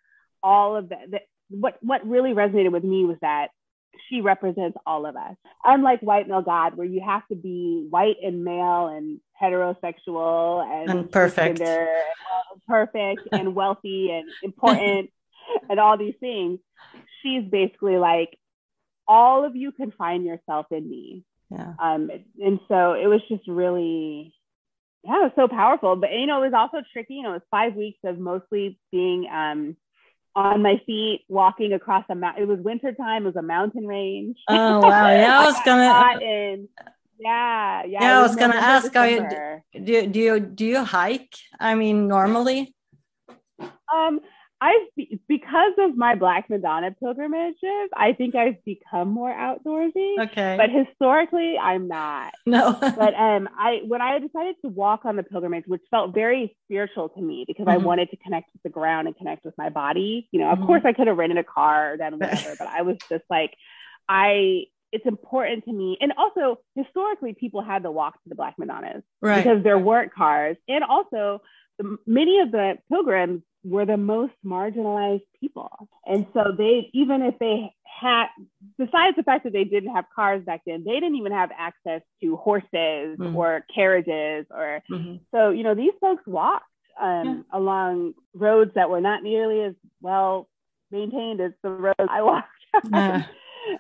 [0.43, 1.23] all of that.
[1.51, 3.49] What what really resonated with me was that
[4.09, 5.37] she represents all of us.
[5.65, 10.91] Unlike white male God, where you have to be white and male and heterosexual and,
[10.91, 11.89] and perfect, and
[12.67, 15.11] perfect and wealthy and important
[15.69, 16.59] and all these things,
[17.23, 18.37] she's basically like,
[19.07, 21.25] all of you can find yourself in me.
[21.51, 21.75] Yeah.
[21.79, 22.11] Um,
[22.43, 24.35] and so it was just really,
[25.03, 25.97] yeah, it was so powerful.
[25.97, 27.15] But you know, it was also tricky.
[27.15, 29.77] You know, it was five weeks of mostly being um,
[30.35, 32.43] on my feet, walking across a mountain.
[32.43, 33.23] It was winter time.
[33.23, 34.37] It was a mountain range.
[34.49, 35.11] Oh wow!
[35.11, 36.69] Yeah, I was gonna.
[37.19, 38.01] Yeah, yeah.
[38.01, 38.97] Yeah, I was gonna ask.
[38.97, 41.35] Are you, do, do you do you hike?
[41.61, 42.75] I mean, normally.
[43.95, 44.21] Um,
[44.61, 50.19] I've because of my Black Madonna pilgrimages, I think I've become more outdoorsy.
[50.19, 50.57] Okay.
[50.57, 52.33] But historically, I'm not.
[52.47, 52.73] No.
[52.81, 57.09] but um, I when I decided to walk on the pilgrimage, which felt very spiritual
[57.11, 57.81] to me because mm-hmm.
[57.81, 60.29] I wanted to connect with the ground and connect with my body.
[60.31, 60.67] You know, of mm-hmm.
[60.67, 63.55] course, I could have rented a car or done whatever, but I was just like,
[64.09, 64.65] I
[64.95, 65.99] it's important to me.
[66.01, 69.43] And also, historically, people had to walk to the Black Madonnas right.
[69.43, 70.57] because there weren't cars.
[70.69, 71.43] And also,
[72.07, 75.71] many of the pilgrims were the most marginalized people.
[76.07, 78.27] And so they, even if they had,
[78.79, 82.03] besides the fact that they didn't have cars back then, they didn't even have access
[82.23, 82.69] to horses
[83.19, 83.35] mm-hmm.
[83.35, 85.17] or carriages or, mm-hmm.
[85.35, 86.67] so, you know, these folks walked
[87.01, 87.59] um, yeah.
[87.59, 90.49] along roads that were not nearly as well
[90.91, 92.49] maintained as the roads I walked.
[92.91, 93.23] Yeah.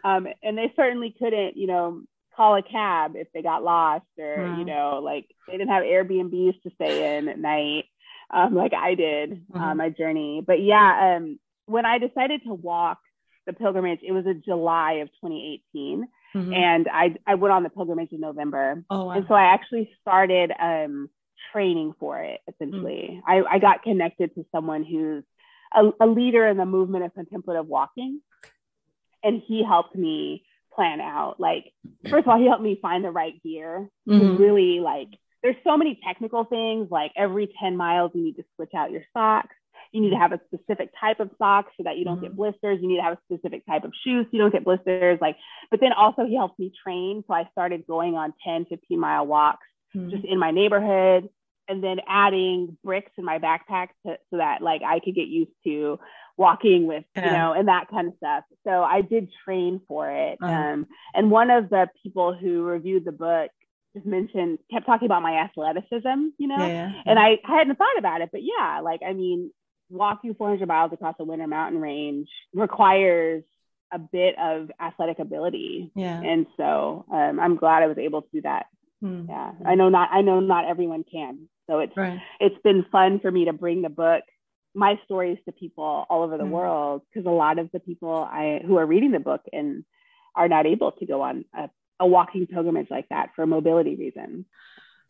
[0.04, 2.02] um, and they certainly couldn't, you know,
[2.36, 4.60] call a cab if they got lost or, mm-hmm.
[4.60, 7.84] you know, like they didn't have Airbnbs to stay in at night
[8.30, 9.62] um, like I did uh, mm-hmm.
[9.62, 10.42] uh, my journey.
[10.46, 12.98] But yeah, um, when I decided to walk
[13.46, 16.06] the pilgrimage, it was in July of 2018.
[16.34, 16.52] Mm-hmm.
[16.52, 18.82] And I, I went on the pilgrimage in November.
[18.90, 19.10] Oh, wow.
[19.12, 21.08] And so I actually started um,
[21.52, 23.22] training for it, essentially.
[23.28, 23.30] Mm-hmm.
[23.30, 25.22] I, I got connected to someone who's
[25.72, 28.20] a, a leader in the movement of contemplative walking.
[29.22, 30.44] And he helped me
[30.74, 31.72] plan out like
[32.10, 34.36] first of all he helped me find the right gear mm-hmm.
[34.36, 35.08] really like
[35.42, 39.02] there's so many technical things like every 10 miles you need to switch out your
[39.12, 39.54] socks
[39.92, 42.26] you need to have a specific type of socks so that you don't mm-hmm.
[42.26, 44.64] get blisters you need to have a specific type of shoes so you don't get
[44.64, 45.36] blisters like
[45.70, 49.26] but then also he helped me train so i started going on 10 15 mile
[49.26, 50.10] walks mm-hmm.
[50.10, 51.28] just in my neighborhood
[51.68, 55.52] and then adding bricks in my backpack to, so that like i could get used
[55.64, 55.98] to
[56.36, 57.26] walking with yeah.
[57.26, 60.52] you know and that kind of stuff so i did train for it uh-huh.
[60.52, 63.50] um, and one of the people who reviewed the book
[63.94, 66.92] just mentioned kept talking about my athleticism, you know, yeah, yeah.
[67.06, 69.52] and I, I hadn't thought about it, but yeah, like I mean,
[69.90, 73.44] walking 400 miles across a winter mountain range requires
[73.92, 75.92] a bit of athletic ability.
[75.94, 76.20] Yeah.
[76.20, 78.66] And so um, I'm glad I was able to do that.
[79.02, 79.28] Mm.
[79.28, 79.52] Yeah.
[79.64, 81.48] I know not I know not everyone can.
[81.68, 82.20] So it's Right.
[82.40, 84.24] it's been fun for me to bring the book
[84.74, 86.50] my stories to people all over the Mm.
[86.50, 89.84] world because a lot of the people I who are reading the book and
[90.34, 94.46] are not able to go on a, a walking pilgrimage like that for mobility reasons.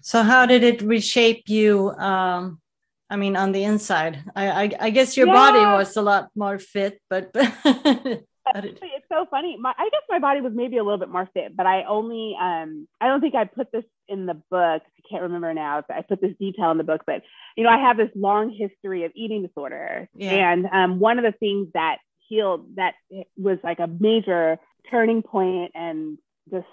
[0.02, 1.90] So how did it reshape you?
[1.92, 2.60] Um,
[3.08, 6.58] I mean, on the inside, I, I, I guess your body was a lot more
[6.58, 7.50] fit, but, but
[8.54, 9.56] it- It's so funny.
[9.56, 12.36] My, I guess my body was maybe a little bit more fit, but I only,
[12.40, 14.82] um, I don't think I put this in the book.
[14.84, 17.22] I can't remember now if I put this detail in the book, but
[17.56, 20.52] you know, I have this long history of eating disorder, Yeah.
[20.52, 22.94] and um, one of the things that healed that
[23.36, 24.58] was like a major
[24.90, 26.18] turning point and
[26.50, 26.66] just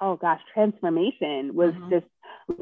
[0.00, 1.90] oh gosh, transformation was Mhm.
[1.90, 2.06] just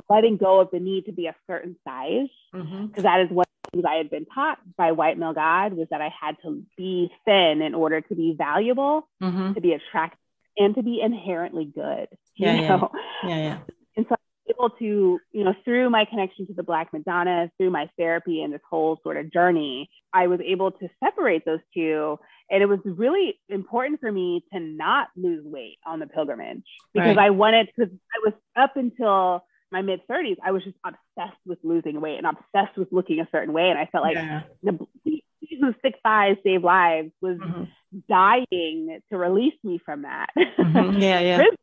[0.08, 3.46] letting go of the need to be a certain size because that is what
[3.86, 7.62] I had been taught by white male God was that I had to be thin
[7.62, 9.54] in order to be valuable, Mhm.
[9.54, 10.18] to be attractive,
[10.58, 12.08] and to be inherently good.
[12.34, 12.68] You Yeah, yeah.
[12.76, 12.90] know?
[13.24, 13.58] yeah, yeah.
[14.48, 18.52] Able to, you know, through my connection to the Black Madonna, through my therapy and
[18.52, 22.18] this whole sort of journey, I was able to separate those two.
[22.50, 27.16] And it was really important for me to not lose weight on the pilgrimage because
[27.16, 27.26] Right.
[27.26, 31.58] I wanted, because I was up until my mid 30s, I was just obsessed with
[31.62, 33.70] losing weight and obsessed with looking a certain way.
[33.70, 34.42] And I felt like yeah.
[34.62, 34.78] the
[35.60, 37.68] whose thick thighs save lives was Mhm.
[38.08, 40.30] dying to release me from that.
[40.36, 41.00] Mhm.
[41.00, 41.36] yeah, yeah.
[41.36, 41.56] Prison,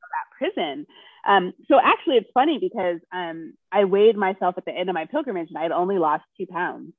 [0.00, 0.86] that prison.
[1.26, 5.06] Um, so actually, it's funny because um, I weighed myself at the end of my
[5.06, 6.92] pilgrimage and I had only lost two pounds.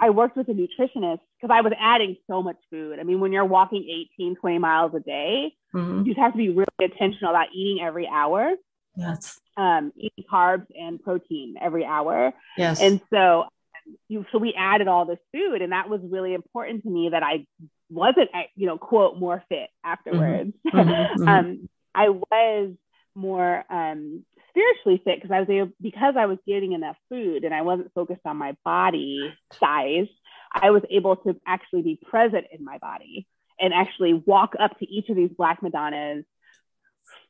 [0.00, 2.98] I worked with a nutritionist because I was adding so much food.
[2.98, 6.00] I mean, when you're walking 18, 20 miles a day, Mhm.
[6.06, 8.52] you just have to be really intentional about eating every hour,
[8.98, 12.32] Yes, um, eating carbs and protein every hour.
[12.56, 12.80] yes.
[12.80, 13.44] And so
[14.08, 17.22] you, so we added all this food, and that was really important to me that
[17.22, 17.46] I
[17.90, 20.52] wasn't, you know, quote more fit afterwards.
[20.66, 21.28] Mhm, mhm.
[21.28, 22.74] um, I was
[23.14, 27.54] more um, spiritually fit because I was able because I was getting enough food and
[27.54, 30.08] I wasn't focused on my body size.
[30.52, 33.26] I was able to actually be present in my body
[33.60, 36.24] and actually walk up to each of these black madonnas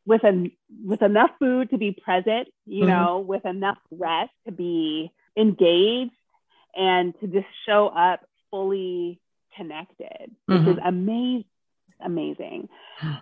[0.07, 0.51] with an
[0.84, 2.89] with enough food to be present, you Mhm.
[2.89, 6.12] know, with enough rest to be engaged
[6.76, 8.20] and to just show up
[8.51, 9.20] fully
[9.57, 11.45] connected, which is amazing,
[12.01, 12.68] amazing.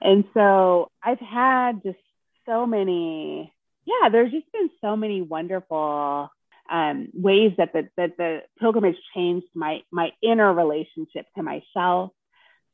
[0.03, 1.99] And so I've had just
[2.45, 3.53] so many,
[3.85, 6.31] yeah, there's just been so many wonderful
[6.69, 12.11] um, ways that the that the pilgrimage changed my my inner relationship to myself,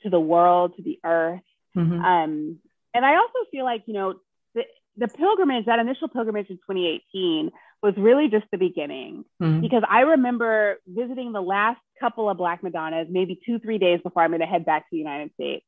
[0.03, 1.43] to the world, to the earth.
[1.77, 2.03] Mhm.
[2.05, 2.59] Um,
[2.95, 4.15] and I also feel like, you know,
[4.55, 4.63] the,
[4.97, 7.51] the pilgrimage, that initial pilgrimage in 2018
[7.83, 9.61] was really just the beginning Mhm.
[9.61, 14.23] because I remember visiting the last couple of Black Madonnas, maybe two, three days before
[14.23, 15.65] I'm going to head back to the United States.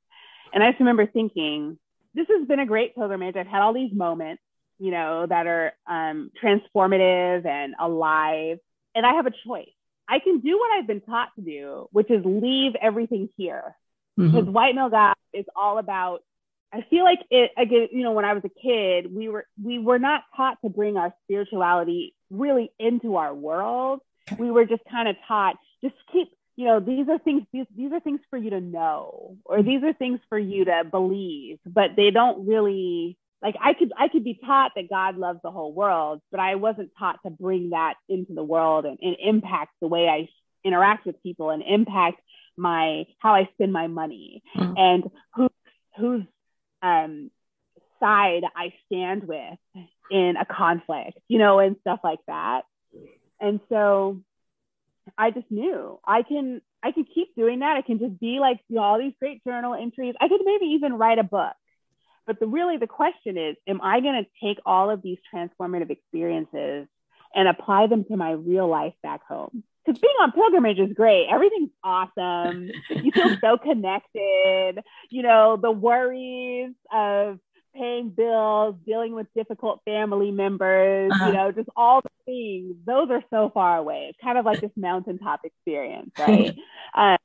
[0.53, 1.79] And I just remember thinking,
[2.15, 3.35] this has been a great pilgrimage.
[3.37, 4.43] I've had all these moments,
[4.79, 8.59] you know, that are um, transformative and alive.
[8.95, 9.69] And I have a choice.
[10.07, 13.75] I can do what I've been taught to do, which is leave everything here
[14.17, 14.53] because Mhm.
[14.53, 16.23] white male God is all about.
[16.75, 17.89] I feel like it again.
[17.93, 20.97] You know, when I was a kid, we were we were not taught to bring
[20.97, 24.01] our spirituality really into our world.
[24.39, 26.29] We were just kind of taught just keep.
[26.57, 27.43] You know, these are things.
[27.53, 30.85] These these are things for you to know, or these are things for you to
[30.89, 31.59] believe.
[31.67, 33.57] But they don't really like.
[33.61, 36.91] I could I could be taught that God loves the whole world, but I wasn't
[36.99, 40.29] taught to bring that into the world and, and impact the way I
[40.65, 42.21] interact with people and impact
[42.57, 44.79] my how I spend my money Mhm.
[44.79, 45.49] and who
[45.99, 46.23] whose
[46.85, 47.31] um,
[47.99, 49.59] side I stand with
[50.11, 52.63] in a conflict, you know, and stuff like that.
[53.41, 54.21] And so
[55.17, 57.77] I just knew I can I can keep doing that.
[57.77, 60.15] I can just be like, you know, all these great journal entries.
[60.21, 61.55] I could maybe even write a book.
[62.27, 65.91] But the really the question is, am I going to take all of these transformative
[65.91, 66.87] experiences
[67.35, 69.65] and apply them to my real life back home?
[69.85, 71.27] Because being on pilgrimage is great.
[71.31, 72.71] Everything's awesome.
[72.89, 74.81] You feel so connected.
[75.11, 77.39] You know, the worries of
[77.75, 81.27] paying bills, dealing with difficult family members, Uh-huh.
[81.27, 84.07] you know, just all the things, those are so far away.
[84.11, 86.55] It's kind of like this mountaintop experience, right?
[86.95, 87.19] um,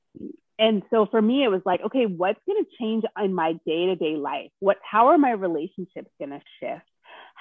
[0.58, 3.86] and so for me, it was like, okay, what's going to change in my day
[3.86, 4.50] to day life?
[4.60, 6.82] What, how are my relationships going to shift?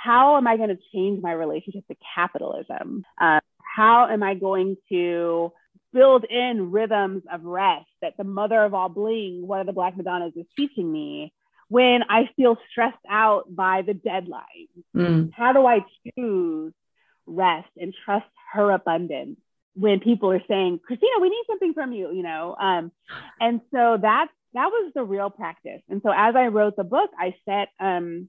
[0.02, 3.04] How am I going to change my relationship to capitalism?
[3.20, 5.52] Um, how am I going to
[5.92, 9.96] build in rhythms of rest that the mother of all bling, one of the Black
[9.96, 11.32] Madonnas, is teaching me
[11.68, 14.68] when I feel stressed out by the deadline?
[14.94, 15.32] Mm.
[15.34, 15.84] How do I
[16.16, 16.72] choose
[17.26, 19.38] rest and trust her abundance
[19.74, 22.56] when people are saying, Christena, we need something from you, you know.
[22.58, 22.92] Um,
[23.40, 25.82] and so that that was the real practice.
[25.88, 28.28] And so as I wrote the book, I set um,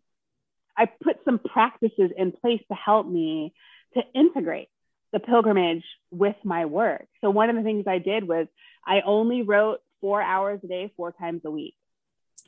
[0.80, 3.54] I put some practices in place to help me
[3.96, 4.70] to integrate
[5.12, 7.06] the pilgrimage with my work.
[7.20, 8.48] So one of the things I did was
[8.86, 11.76] I only wrote four hours a day, four times a week,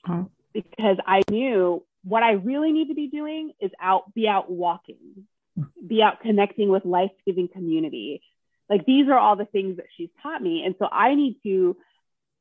[0.06, 0.24] huh.
[0.54, 5.28] because I knew what I really need to be doing is out, be out walking,
[5.86, 8.22] be out connecting with life giving community.
[8.70, 10.64] Like these are all the things that she's taught me.
[10.66, 11.76] And so I need to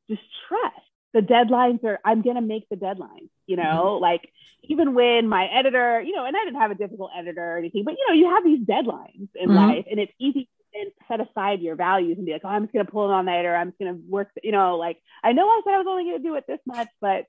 [0.08, 3.62] just trust the deadlines are, I'm going to make the deadlines, you know,
[3.94, 4.02] mm-hmm.
[4.02, 4.30] like
[4.62, 7.84] even when my editor, you know, and I didn't have a difficult editor or anything,
[7.84, 9.56] but you know, you have these deadlines in mm-hmm.
[9.56, 12.72] life and it's easy to set aside your values and be like, oh, I'm just
[12.72, 14.98] going to pull it on that or I'm just going to work, you know, like
[15.24, 17.24] I know I said I was only going to do it this much, but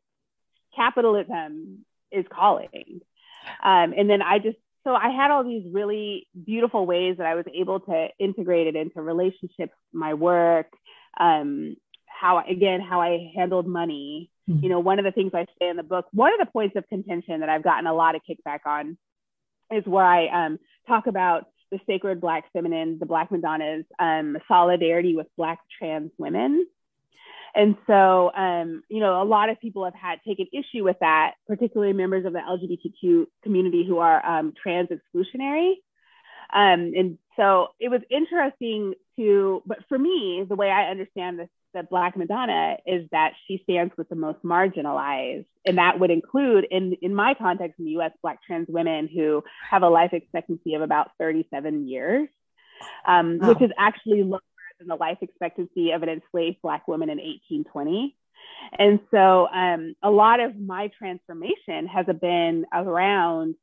[0.75, 3.01] capitalism is calling.
[3.63, 7.35] Um, and then I just, so I had all these really beautiful ways that I
[7.35, 10.67] was able to integrate it into relationships, my work,
[11.19, 11.75] um,
[12.21, 14.29] how, again, how I handled money.
[14.47, 14.63] Mm-hmm.
[14.63, 16.75] You know, one of the things I say in the book, one of the points
[16.75, 18.97] of contention that I've gotten a lot of kickback on
[19.71, 25.15] is where I um, talk about the sacred Black feminine, the Black Madonnas, um, solidarity
[25.15, 26.67] with Black trans women.
[27.55, 31.33] And so, um, you know, a lot of people have had taken issue with that,
[31.47, 35.73] particularly members of the LGBTQ community who are um, trans exclusionary.
[36.53, 41.49] Um, and so it was interesting to, but for me, the way I understand this,
[41.73, 45.45] the Black Madonna is that she stands with the most marginalized.
[45.65, 49.43] And that would include, in, in my context in the US, Black trans women who
[49.69, 52.27] have a life expectancy of about 37 years,
[53.05, 53.49] um, wow.
[53.49, 54.41] which is actually lower
[54.79, 58.15] than the life expectancy of an enslaved Black woman in 1820.
[58.77, 63.55] And so um, a lot of my transformation has been around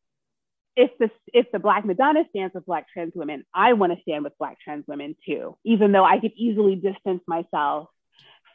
[0.79, 4.23] if the if the Black Madonna stands with Black trans women, I want to stand
[4.23, 7.89] with Black trans women too, even though I could easily distance myself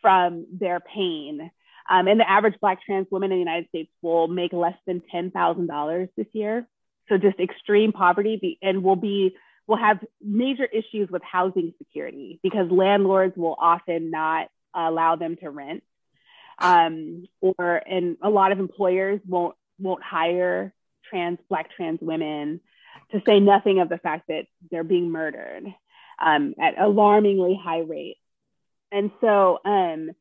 [0.03, 1.49] from their pain.
[1.89, 5.01] Um, and the average Black trans woman in the United States will make less than
[5.11, 6.67] ten thousand dollars this year,
[7.09, 9.35] so just extreme poverty, and will be
[9.65, 15.49] will have major issues with housing security because landlords will often not allow them to
[15.49, 15.83] rent,
[16.59, 20.73] um, or and a lot of employers won't won't hire
[21.09, 22.61] trans, Black trans women,
[23.11, 25.65] to say nothing of the fact that they're being murdered
[26.23, 28.19] um, at alarmingly high rates.
[28.93, 30.11] And so, um,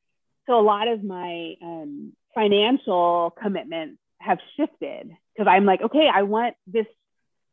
[0.46, 6.22] so a lot of my um, financial commitments have shifted because I'm like, okay, I
[6.22, 6.86] want this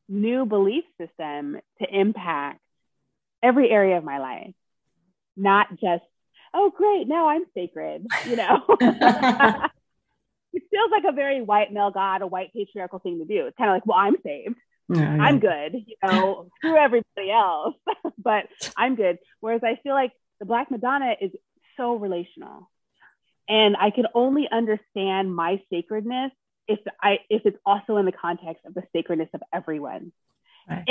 [0.07, 2.61] new belief system to impact
[3.43, 4.53] every area of my life,
[5.35, 6.03] not just,
[6.53, 8.63] oh, great, now I'm sacred, you know.
[10.53, 13.45] it feels like a very white male god, a white patriarchal thing to do.
[13.45, 14.55] It's kind of like, well, I'm saved.
[14.97, 17.75] I'm good, you know, screw everybody else,
[18.17, 18.45] but
[18.75, 19.19] I'm good.
[19.39, 21.31] Whereas I feel like the Black Madonna is
[21.77, 22.69] so relational.
[23.47, 26.31] And I can only understand my sacredness
[26.67, 30.11] if I if it's also in the context of the sacredness of everyone.
[30.69, 30.85] Right.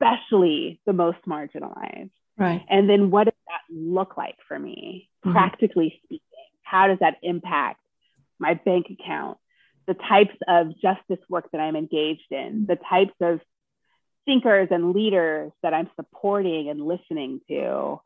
[0.00, 2.10] Especially the most marginalized.
[2.36, 2.64] Right.
[2.68, 5.32] And then what does that look like for me, mm-hmm.
[5.32, 6.20] practically speaking?
[6.62, 7.80] How does that impact
[8.40, 9.38] my bank account,
[9.86, 13.40] the types of justice work that I'm engaged in, the types of
[14.24, 18.00] thinkers and leaders that I'm supporting and listening to.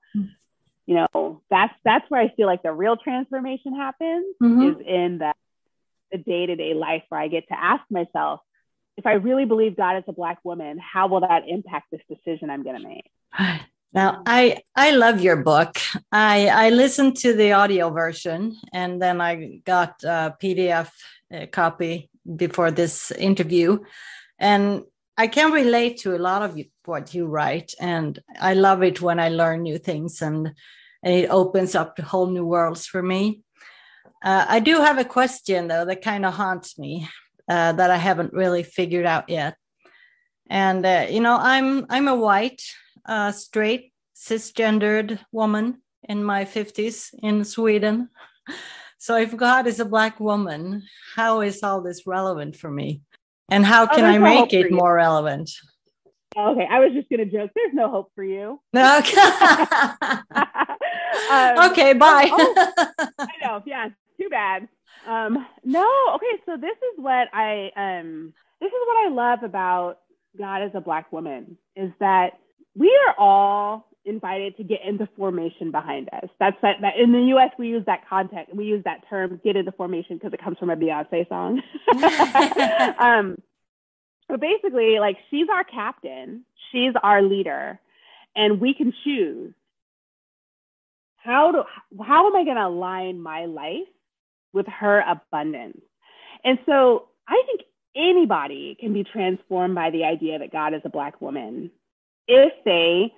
[0.89, 4.71] You know, that's that's where I feel like the real transformation happens mm-hmm.
[4.71, 5.37] is in that
[6.11, 8.41] the day-to-day life where I get to ask myself,
[8.97, 12.49] if I really believe God is a black woman, how will that impact this decision
[12.49, 13.11] I'm going to make?
[13.95, 15.79] Now, I I love your book.
[16.13, 20.91] I I listened to the audio version, and then I got a PDF
[21.53, 23.79] copy before this interview,
[24.39, 24.83] and
[25.19, 29.19] I can relate to a lot of what you write, and I love it when
[29.19, 30.53] I learn new things, and,
[31.03, 33.43] and it opens up whole new worlds for me.
[34.25, 37.09] Uh, I do have a question though that kind of haunts me
[37.49, 39.57] uh, that I haven't really figured out yet,
[40.49, 42.63] and uh, you know I'm I'm a white
[43.05, 48.09] a straight cisgendered woman in my 50s in Sweden.
[49.01, 50.83] So if God is a black woman,
[51.15, 53.03] how is all this relevant for me?
[53.49, 55.51] And how oh, can oh, I make it more relevant?
[56.37, 57.51] Okay, I was just gonna joke.
[57.55, 58.61] There's no hope for you.
[58.77, 59.17] Okay.
[61.31, 62.29] um, okay, bye.
[62.31, 62.73] oh,
[63.19, 63.63] I know.
[63.67, 63.89] Yeah,
[64.21, 64.69] too bad.
[65.07, 65.89] Um, no.
[66.15, 69.99] Okay, so this is what I um, this is what I love about
[70.37, 72.39] God as a black woman is that
[72.75, 76.31] we are all invited to get into formation behind us.
[76.41, 79.57] That's that, that in the US we use that context, we use that term get
[79.57, 81.63] into formation because it comes from a Beyonce song.
[82.99, 83.39] um,
[84.29, 87.81] but basically like she's our captain, she's our leader.
[88.37, 89.55] and we can choose
[91.17, 91.65] how do
[92.03, 93.89] how am I going to align my life
[94.53, 95.81] with her abundance?
[96.45, 97.63] And so I think
[97.97, 101.71] anybody can be transformed by the idea that God is a black woman
[102.29, 103.13] if they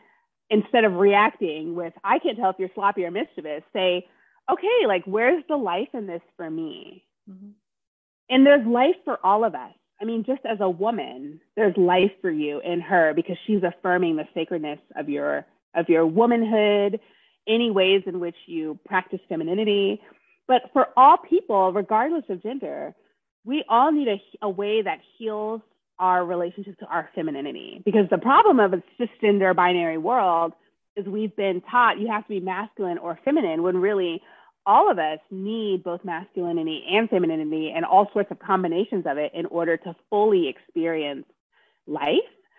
[0.50, 4.06] instead of reacting with I can't tell if you're sloppy or mischievous, say,
[4.50, 7.04] okay, like where's the life in this for me?
[7.30, 7.50] Mm-hmm.
[8.28, 9.72] And there's life for all of us.
[10.00, 14.16] I mean, just as a woman, there's life for you in her because she's affirming
[14.16, 15.44] the sacredness of your
[15.74, 17.00] of your womanhood,
[17.46, 20.00] any ways in which you practice femininity.
[20.48, 22.94] But for all people, regardless of gender,
[23.44, 25.60] we all need a, a way that heals
[26.00, 27.82] our relationship to our femininity.
[27.84, 30.52] Because the problem of a cisgender binary world
[30.96, 34.20] is we've been taught you have to be masculine or feminine when really
[34.66, 39.32] all of us need both masculinity and femininity and all sorts of combinations of it
[39.34, 41.26] in order to fully experience
[41.86, 42.18] life.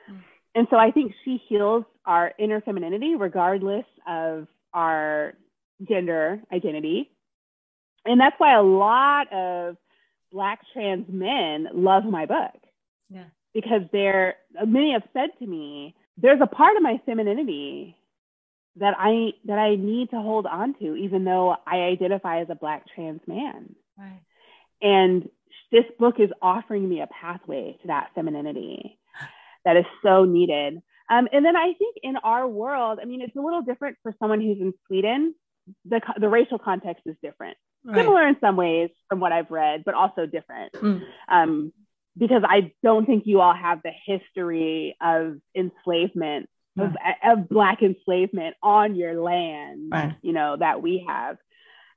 [0.09, 0.21] Mm.
[0.55, 5.33] And so I think she heals our inner femininity regardless of our
[5.87, 7.11] gender identity.
[8.05, 9.77] And that's why a lot of
[10.31, 12.60] Black trans men love my book.
[13.11, 13.25] Yeah.
[13.53, 14.35] Because they're,
[14.65, 17.97] many have said to me, there's a part of my femininity
[18.77, 22.55] that I that I need to hold on to, even though I identify as a
[22.55, 23.75] Black trans man.
[23.97, 24.21] Right.
[24.81, 25.29] And
[25.71, 28.97] this book is offering me a pathway to that femininity
[29.65, 30.81] that is so needed.
[31.09, 34.15] Um, and then I think in our world, I mean, it's a little different for
[34.19, 35.35] someone who's in Sweden.
[35.85, 37.97] The, the racial context is different, right.
[37.97, 40.73] similar in some ways from what I've read, but also different.
[40.73, 41.01] Mm.
[41.27, 41.73] Um,
[42.17, 46.49] because I don't think you all have the history of enslavement
[46.79, 50.15] of, of black enslavement on your land, right.
[50.21, 51.37] you know, that we have.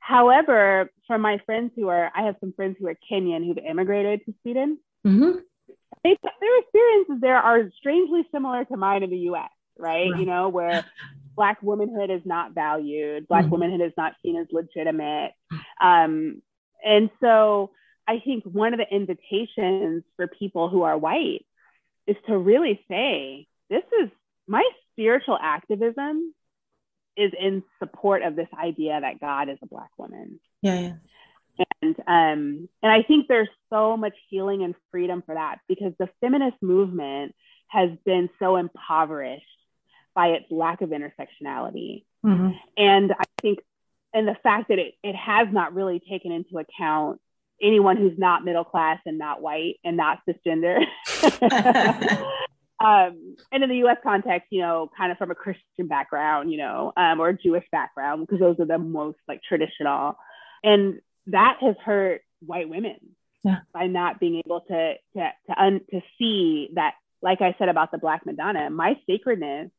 [0.00, 4.24] However, for my friends who are, I have some friends who are Kenyan who've immigrated
[4.26, 4.78] to Sweden.
[5.06, 5.38] Mm-hmm.
[6.02, 9.48] They, their experiences there are strangely similar to mine in the U.S.
[9.78, 10.10] Right?
[10.10, 10.20] right.
[10.20, 10.84] You know, where
[11.36, 13.52] black womanhood is not valued, black mm-hmm.
[13.52, 15.32] womanhood is not seen as legitimate,
[15.80, 16.42] um,
[16.84, 17.70] and so
[18.06, 21.44] I think one of the invitations for people who are white
[22.06, 24.10] is to really say, this is
[24.46, 26.34] my spiritual activism
[27.16, 30.40] is in support of this idea that God is a black woman.
[30.62, 30.92] Yeah, yeah.
[31.82, 36.08] And um, and I think there's so much healing and freedom for that because the
[36.20, 37.34] feminist movement
[37.68, 39.44] has been so impoverished
[40.14, 42.04] by its lack of intersectionality.
[42.24, 42.50] Mm-hmm.
[42.76, 43.60] And I think
[44.12, 47.20] and the fact that it, it has not really taken into account
[47.62, 50.78] anyone who's not middle class and not white and not cisgender.
[52.80, 53.98] um, and in the U.S.
[54.02, 57.64] context, you know, kind of from a Christian background, you know, um, or a Jewish
[57.70, 60.16] background, because those are the most like traditional,
[60.62, 62.96] and that has hurt white women
[63.44, 63.58] yeah.
[63.72, 67.92] by not being able to to to, un, to see that, like I said about
[67.92, 69.70] the Black Madonna, my sacredness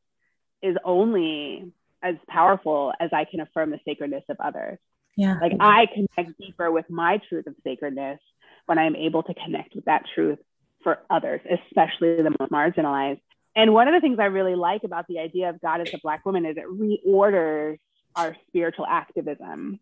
[0.62, 1.72] is only
[2.02, 4.78] as powerful as I can affirm the sacredness of others.
[5.16, 8.20] Yeah, like I connect deeper with my truth of sacredness
[8.66, 10.38] when I'm able to connect with that truth
[10.82, 13.20] for others, especially the most marginalized.
[13.56, 15.98] And one of the things I really like about the idea of God as a
[16.02, 17.78] Black woman is it reorders
[18.14, 19.80] our spiritual activism.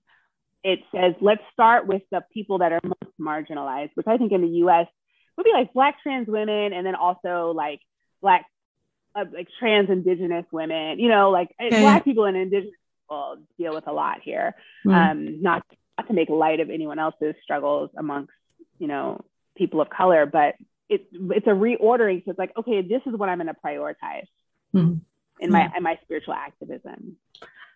[0.62, 4.42] It says, let's start with the people that are most marginalized, which I think in
[4.42, 4.86] the US
[5.36, 7.80] would be like Black trans women and then also like
[8.22, 8.46] Black,
[9.14, 12.04] uh, like trans Indigenous women, you know, like yeah, Black yeah.
[12.04, 12.74] people and Indigenous
[13.04, 14.54] people deal with a lot here.
[14.86, 14.94] Mm.
[14.94, 15.64] Um, not,
[15.98, 18.32] not to make light of anyone else's struggles amongst,
[18.78, 19.24] you know,
[19.56, 20.54] people of color, but
[20.88, 22.24] it, it's a reordering.
[22.24, 24.26] So it's like, okay, this is what I'm going to prioritize
[24.74, 24.96] mm-hmm.
[25.40, 27.16] in my in my spiritual activism.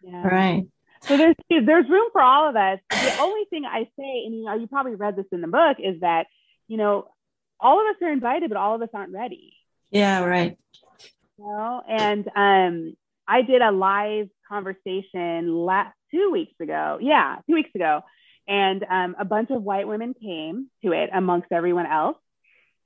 [0.02, 0.26] Yeah.
[0.26, 0.66] Right.
[1.02, 2.80] So there's there's room for all of us.
[2.90, 5.78] The only thing I say, and you know, you probably read this in the book,
[5.78, 6.26] is that
[6.66, 7.08] you know,
[7.60, 9.54] all of us are invited, but all of us aren't ready.
[9.90, 10.24] Yeah.
[10.24, 10.58] Right.
[11.38, 12.96] You know, and um,
[13.28, 16.98] I did a live conversation last two weeks ago.
[17.00, 18.00] Yeah, two weeks ago.
[18.48, 22.16] And um, a bunch of white women came to it amongst everyone else.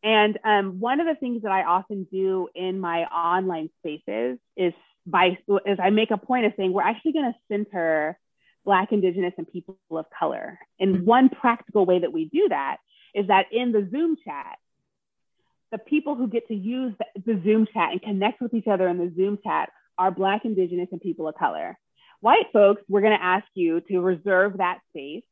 [0.02, 4.72] And um, one of the things that I often do in my online spaces is
[5.06, 8.18] by is I make a point of saying we're actually going to center
[8.64, 10.58] Black, Indigenous, and people of color.
[10.80, 11.04] And mm-hmm.
[11.04, 12.78] one practical way that we do that
[13.14, 14.58] is that in the Zoom chat,
[15.70, 18.88] the people who get to use the, the Zoom chat and connect with each other
[18.88, 21.78] in the Zoom chat are Black, Indigenous, and people of color.
[22.20, 25.24] White folks, we're going to ask you to reserve that space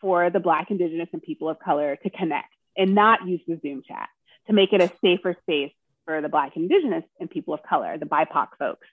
[0.00, 3.82] for the Black, Indigenous, and people of color to connect and not use the Zoom
[3.86, 4.08] chat
[4.46, 5.72] to make it a safer space
[6.04, 8.86] for the Black, Indigenous, and people of color, the BIPOC folks.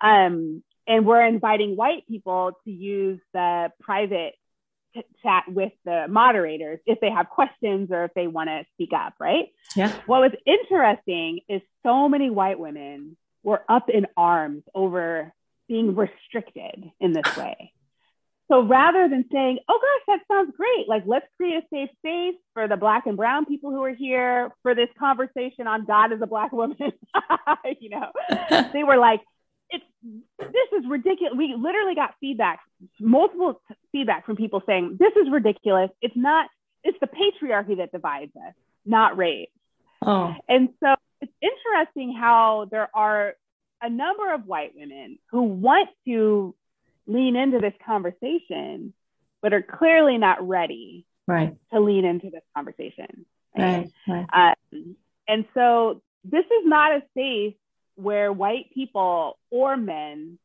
[0.00, 4.34] Um, and we're inviting white people to use the private
[4.94, 8.90] t- chat with the moderators if they have questions or if they want to speak
[8.92, 9.48] up, right?
[9.76, 9.92] Yeah.
[10.06, 15.32] What was interesting is so many white women were up in arms over
[15.68, 17.72] being restricted in this way.
[18.48, 22.34] So rather than saying, oh gosh, that sounds great, like let's create a safe space
[22.52, 26.20] for the Black and Brown people who are here for this conversation on God as
[26.20, 26.76] a Black woman,
[27.80, 28.10] you know,
[28.74, 29.20] they were like,
[29.70, 29.84] it's
[30.38, 31.32] this is ridiculous.
[31.34, 32.60] We literally got feedback,
[33.00, 35.88] multiple feedback from people saying, this is ridiculous.
[36.02, 36.50] It's not,
[36.84, 38.52] it's the patriarchy that divides us,
[38.84, 39.48] not race.
[40.04, 40.34] Oh.
[40.46, 43.34] And so it's interesting how there are
[43.80, 46.54] a number of white women who want to
[47.06, 48.92] lean into this conversation,
[49.40, 51.56] but are clearly not ready right.
[51.72, 53.26] to lean into this conversation.
[53.56, 53.90] Right.
[54.08, 54.26] right.
[54.72, 54.96] Um,
[55.28, 57.54] and so this is not a space
[57.96, 60.38] where white people or men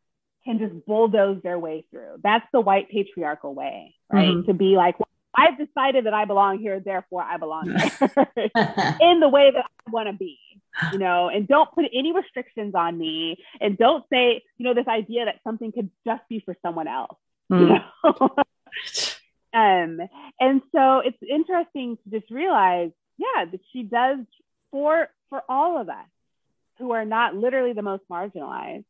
[0.44, 2.20] can just bulldoze their way through.
[2.24, 4.30] That's the white patriarchal way, right?
[4.30, 4.48] Mm-hmm.
[4.48, 8.10] To be like, well, I've decided that I belong here, therefore I belong here
[9.02, 10.40] in the way that I want to be,
[10.92, 14.88] you know, and don't put any restrictions on me and don't say, you know, this
[14.88, 17.18] idea that something could just be for someone else,
[17.52, 17.60] mm.
[17.60, 18.36] you know.
[19.54, 20.00] um,
[20.40, 24.20] and so it's interesting to just realize, yeah, that she does
[24.72, 26.06] for for all of us
[26.78, 28.86] who are not literally the most marginalized,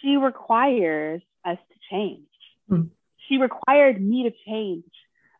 [0.00, 2.28] she requires us to change.
[2.70, 2.90] Mm.
[3.28, 4.84] She required me to change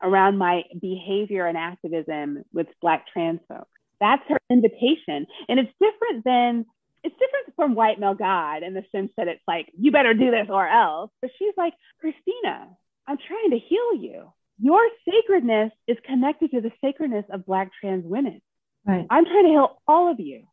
[0.02, 3.77] around my behavior and activism with Black trans folks.
[4.00, 5.26] That's her invitation.
[5.48, 6.66] And it's different than,
[7.02, 10.30] it's different from white male God in the sense that it's like, you better do
[10.30, 11.10] this or else.
[11.20, 12.68] But she's like, Christena,
[13.06, 14.32] I'm trying to heal you.
[14.60, 18.40] Your sacredness is connected to the sacredness of Black trans women.
[18.84, 19.06] Right.
[19.08, 20.44] I'm trying to heal all of you.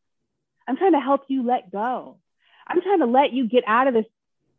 [0.68, 2.18] I'm trying to help you let go.
[2.68, 4.06] I'm trying to let you get out of this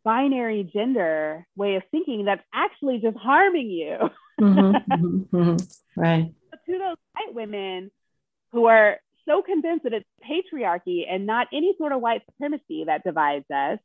[0.03, 3.97] binary gender way of thinking that's actually just harming you.
[4.39, 6.01] mm-hmm, mm-hmm, mm-hmm.
[6.01, 6.33] Right.
[6.65, 7.91] to those white women
[8.57, 8.97] who are
[9.27, 13.77] so convinced that it's patriarchy and not any sort of white supremacy that divides us,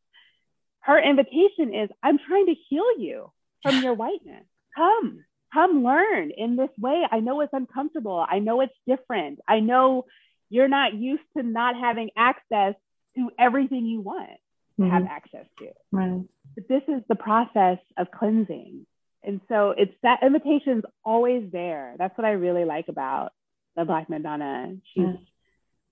[0.80, 3.30] her invitation is I'm trying to heal you
[3.62, 4.46] from your whiteness.
[4.74, 7.02] Come, come learn in this way.
[7.10, 8.24] I know it's uncomfortable.
[8.26, 9.40] I know it's different.
[9.46, 10.06] I know
[10.48, 12.74] you're not used to not having access
[13.16, 14.30] to everything you want
[14.78, 14.90] to mm-hmm.
[14.90, 15.68] have access to.
[15.90, 16.22] Right.
[16.54, 18.86] But this is the process of cleansing.
[19.22, 21.94] And so it's that invitation's always there.
[21.98, 23.32] That's what I really like about
[23.76, 24.76] the Black Madonna.
[24.94, 25.12] She's yeah.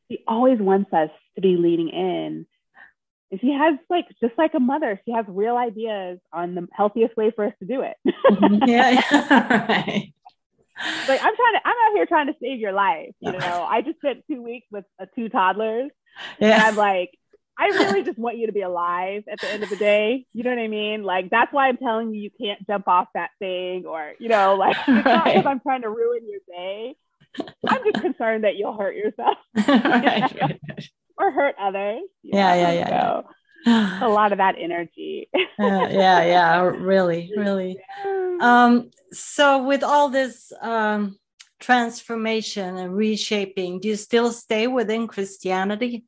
[0.09, 2.47] she always wants us to be leaning in.
[3.31, 7.17] And she has like just like a mother, she has real ideas on the healthiest
[7.17, 7.97] way for us to do it.
[8.07, 8.65] Mm-hmm.
[8.69, 9.67] yeah, yeah.
[9.69, 10.13] right.
[11.09, 13.15] Like I'm trying to, I'm out here trying to save your life.
[13.21, 15.91] You know, I just spent two weeks with uh, two toddlers,
[16.41, 16.55] yeah.
[16.55, 17.11] and I'm like,
[17.61, 20.25] I really just want you to be alive at the end of the day.
[20.33, 21.03] You know what I mean?
[21.03, 24.55] Like that's why I'm telling you you can't jump off that thing or you know,
[24.55, 26.97] like it's not because I'm trying to ruin your day.
[27.69, 29.37] I'm just concerned that you'll hurt yourself.
[29.69, 30.59] right,
[31.19, 32.03] or hurt others.
[32.23, 33.25] Yeah, yeah, yeah, so,
[33.67, 34.07] yeah.
[34.07, 35.29] a lot of that energy.
[35.35, 37.79] uh, yeah, yeah, really, really.
[38.41, 41.19] Um, so with all this um,
[41.59, 46.05] transformation and reshaping, do you still stay within Christianity?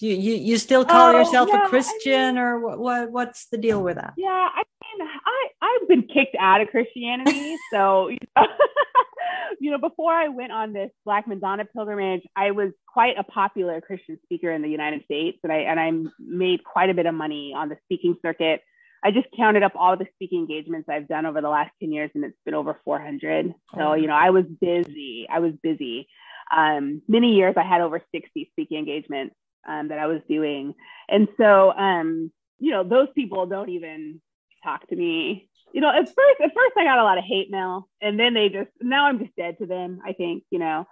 [0.00, 2.78] Do you you, you still call oh, yourself yeah, a Christian, I mean, or what,
[2.78, 3.12] what?
[3.12, 4.14] What's the deal with that?
[4.16, 8.46] Yeah, I mean, I I've been kicked out of Christianity, so you know,
[9.60, 13.80] you know, before I went on this Black Madonna pilgrimage, I was quite a popular
[13.80, 17.14] Christian speaker in the United States, and I and I made quite a bit of
[17.14, 18.62] money on the speaking circuit.
[19.04, 22.10] I just counted up all the speaking engagements I've done over the last 10 years
[22.14, 23.52] and it's been over 400.
[23.76, 25.26] So, you know, I was busy.
[25.30, 26.08] I was busy.
[26.56, 29.34] Um, many years I had over 60 speaking engagements
[29.66, 30.74] um, that I was doing.
[31.08, 34.20] And so, um, you know, those people don't even
[34.62, 35.48] talk to me.
[35.72, 38.34] You know, at first, at first I got a lot of hate mail and then
[38.34, 40.86] they just, now I'm just dead to them, I think, you know.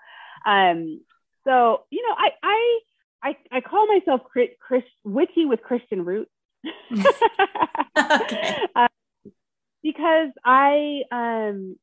[0.45, 1.01] Um,
[1.45, 2.79] so, you know, I, I,
[3.23, 6.31] I, I call myself Chris, witchy with Christian roots
[6.93, 8.59] okay.
[8.77, 8.89] uh,
[9.83, 11.77] because I, um,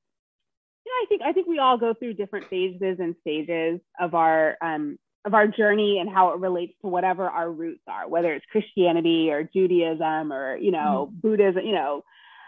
[0.86, 4.16] you know, I think I think we all go through different phases and stages of
[4.16, 8.34] our um, of our journey and how it relates to whatever our roots are, whether
[8.34, 11.22] it's Christianity or Judaism or you know mm.
[11.22, 12.04] Buddhism, you know,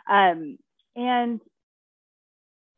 [0.10, 0.58] um,
[0.96, 1.40] and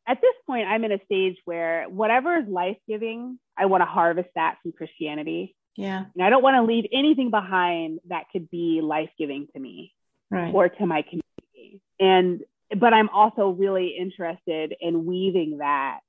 [0.08, 3.86] at this point, I'm in a stage where whatever is life giving, I want to
[3.86, 5.56] harvest that from Christianity.
[5.78, 6.06] Yeah.
[6.14, 9.94] And I don't want to leave anything behind that could be life giving to me
[10.30, 10.54] right.
[10.54, 11.82] or to my community.
[12.00, 12.42] And,
[12.78, 16.00] but I'm also really interested in weaving that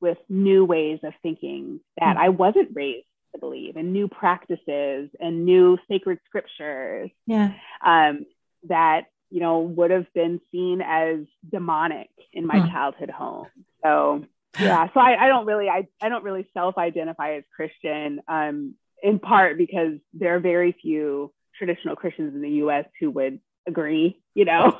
[0.00, 2.24] with new ways of thinking that mm-hmm.
[2.24, 7.10] I wasn't raised to believe and new practices and new sacred scriptures.
[7.26, 7.52] Yeah.
[7.84, 8.26] Um,
[8.68, 11.18] that, you know, would have been seen as
[11.50, 12.70] demonic in my mm.
[12.70, 13.46] childhood home.
[13.82, 14.24] So
[14.58, 19.18] yeah so I, I, don't really I, I don't really self-identify as christian um, in
[19.18, 22.86] part because there are very few traditional Christians in the U.S.
[23.00, 24.78] who would agree, you know.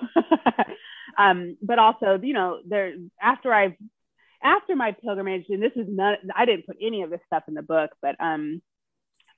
[1.19, 3.77] um, but also, you know, there after I
[4.45, 7.55] after my pilgrimage, and this is not I didn't put any of this stuff in
[7.55, 8.63] the book, but um,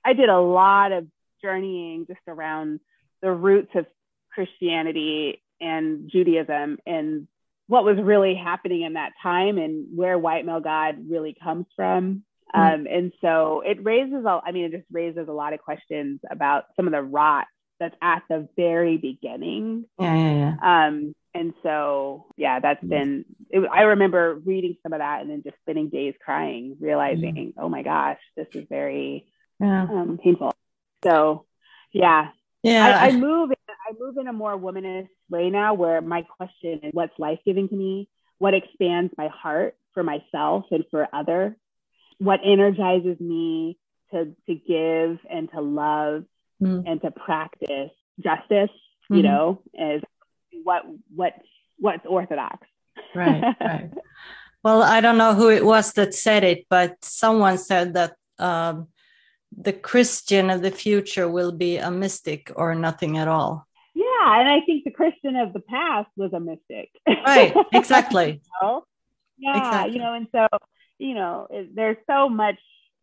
[0.05, 1.07] I did a lot of
[1.41, 2.79] journeying just around
[3.21, 3.85] the roots of
[4.33, 7.27] Christianity and Judaism and
[7.67, 12.23] what was really happening in that time and where white male God really comes from.
[12.55, 12.59] Mm-hmm.
[12.59, 16.21] Um, and so it raises, a, I mean, it just raises a lot of questions
[16.29, 17.47] about some of the rot
[17.79, 19.85] that's at the very beginning.
[19.99, 20.87] Yeah, yeah, yeah.
[20.87, 25.43] Um, and so, yeah, that's been, it, I remember reading some of that and then
[25.43, 27.59] just spending days crying, realizing, mm-hmm.
[27.59, 29.27] oh my gosh, this is very
[29.59, 29.83] yeah.
[29.83, 30.53] um, painful.
[31.03, 31.45] So,
[31.93, 32.29] yeah.
[32.63, 32.99] Yeah.
[33.01, 36.79] I, I move, in, I move in a more womanist way now where my question
[36.83, 38.09] is what's life giving to me?
[38.39, 41.53] What expands my heart for myself and for others?
[42.17, 43.77] What energizes me
[44.11, 46.25] to, to give and to love
[46.61, 46.83] mm.
[46.85, 48.75] and to practice justice,
[49.09, 49.21] you mm-hmm.
[49.21, 50.01] know, is
[50.63, 50.83] what
[51.15, 51.33] what
[51.77, 52.67] what's orthodox.
[53.15, 53.91] right, right.
[54.63, 58.87] Well, I don't know who it was that said it, but someone said that um,
[59.55, 63.65] the Christian of the future will be a mystic or nothing at all.
[63.93, 66.89] Yeah, and I think the Christian of the past was a mystic.
[67.07, 68.41] Right, exactly.
[68.43, 68.83] you know?
[69.37, 69.93] Yeah, exactly.
[69.93, 70.47] you know, and so
[70.97, 72.57] you know, it, there's so much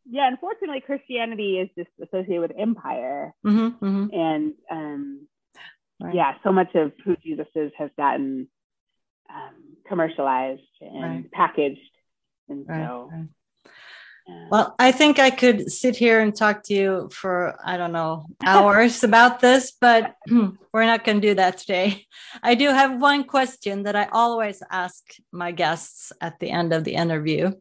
[0.08, 4.14] yeah, unfortunately, Christianity is just associated with empire, mm-hmm, mm-hmm.
[4.14, 5.26] and um,
[6.00, 6.14] right.
[6.14, 8.48] yeah, so much of who Jesus is has gotten
[9.30, 11.32] um, commercialized and right.
[11.32, 11.80] packaged,
[12.48, 13.10] and right, so.
[14.50, 18.24] Well, I think I could sit here and talk to you for, I don't know,
[18.44, 20.14] hours about this, but
[20.72, 22.06] we're not going to do that today.
[22.42, 26.84] I do have one question that I always ask my guests at the end of
[26.84, 27.52] the interview.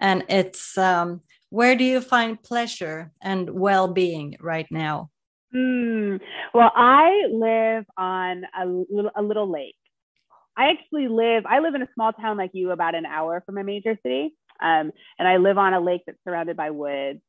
[0.00, 1.20] And it's um,
[1.50, 5.10] where do you find pleasure and well-being right now
[5.54, 6.20] mm,
[6.54, 9.76] well i live on a little, a little lake
[10.56, 13.58] i actually live i live in a small town like you about an hour from
[13.58, 17.20] a major city um, and i live on a lake that's surrounded by woods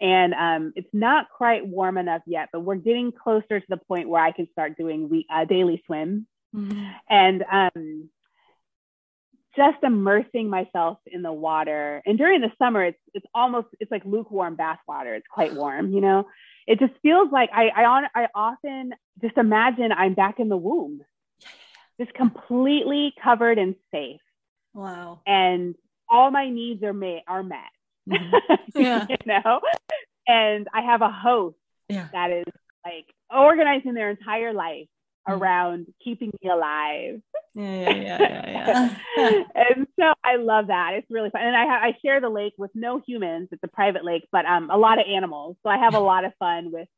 [0.00, 4.08] and um, it's not quite warm enough yet but we're getting closer to the point
[4.08, 6.90] where i can start doing we, uh, daily swim mm-hmm.
[7.08, 8.08] and um,
[9.56, 12.02] just immersing myself in the water.
[12.06, 15.14] And during the summer, it's it's almost it's like lukewarm bath water.
[15.14, 16.26] It's quite warm, you know.
[16.66, 21.02] It just feels like I I, I often just imagine I'm back in the womb,
[22.00, 24.20] just completely covered and safe.
[24.74, 25.20] Wow.
[25.26, 25.74] And
[26.08, 27.58] all my needs are met are met.
[28.08, 28.54] Mm-hmm.
[28.80, 29.06] Yeah.
[29.08, 29.60] you know,
[30.26, 31.56] and I have a host
[31.88, 32.08] yeah.
[32.12, 32.44] that is
[32.84, 34.88] like organizing their entire life.
[35.28, 37.20] Around keeping me alive.
[37.54, 38.96] Yeah, yeah, yeah, yeah.
[39.16, 39.42] yeah.
[39.54, 40.94] and so I love that.
[40.94, 41.42] It's really fun.
[41.42, 43.48] And I ha- I share the lake with no humans.
[43.52, 45.56] It's a private lake, but um a lot of animals.
[45.62, 46.88] So I have a lot of fun with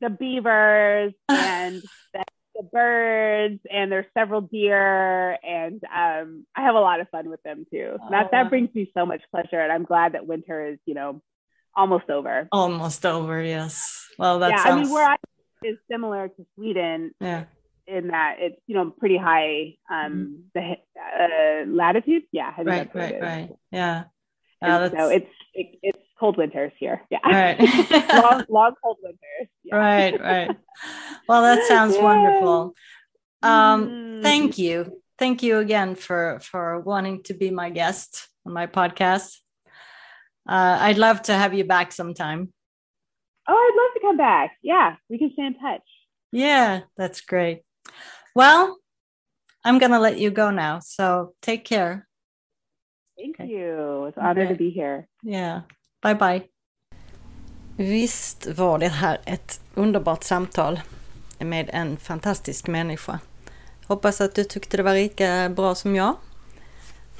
[0.00, 6.80] the beavers and the, the birds and there's several deer and um I have a
[6.80, 7.96] lot of fun with them too.
[8.00, 10.94] Oh, that that brings me so much pleasure and I'm glad that winter is, you
[10.94, 11.22] know,
[11.74, 12.48] almost over.
[12.52, 14.06] Almost over, yes.
[14.18, 14.64] Well, that's yeah.
[14.64, 14.80] Sounds...
[14.80, 15.16] I mean, where I
[15.62, 17.14] is similar to Sweden.
[17.20, 17.44] Yeah
[17.86, 20.76] in that it's you know pretty high um mm-hmm.
[20.94, 22.22] the uh, latitude?
[22.32, 23.50] Yeah right right right.
[23.70, 24.04] Yeah.
[24.62, 27.02] Uh, so it's it, it's cold winters here.
[27.10, 27.18] Yeah.
[27.24, 27.60] Right.
[28.22, 29.48] Long long cold winters.
[29.62, 29.76] Yeah.
[29.76, 30.56] right right.
[31.28, 32.02] Well that sounds yeah.
[32.02, 32.74] wonderful.
[33.42, 34.22] Um mm.
[34.22, 35.00] thank you.
[35.18, 39.38] Thank you again for for wanting to be my guest on my podcast.
[40.46, 42.52] Uh, i'd love to have you back sometime.
[43.48, 44.56] Oh i'd love to come back.
[44.62, 45.82] Yeah we can stay in touch.
[46.32, 47.62] Yeah that's great
[48.34, 48.76] well,
[49.64, 50.80] I'm going to let you go now.
[50.80, 52.06] So take care.
[53.16, 53.48] Thank okay.
[53.48, 54.06] you.
[54.06, 54.52] It's an honor okay.
[54.52, 55.06] to be here.
[55.22, 55.60] Yeah.
[56.02, 56.42] Bye bye.
[57.76, 60.80] Visst var det här ett underbart samtal
[61.38, 63.18] med en fantastisk människa.
[63.86, 66.16] Hoppas att du tyckte det var lika bra som jag.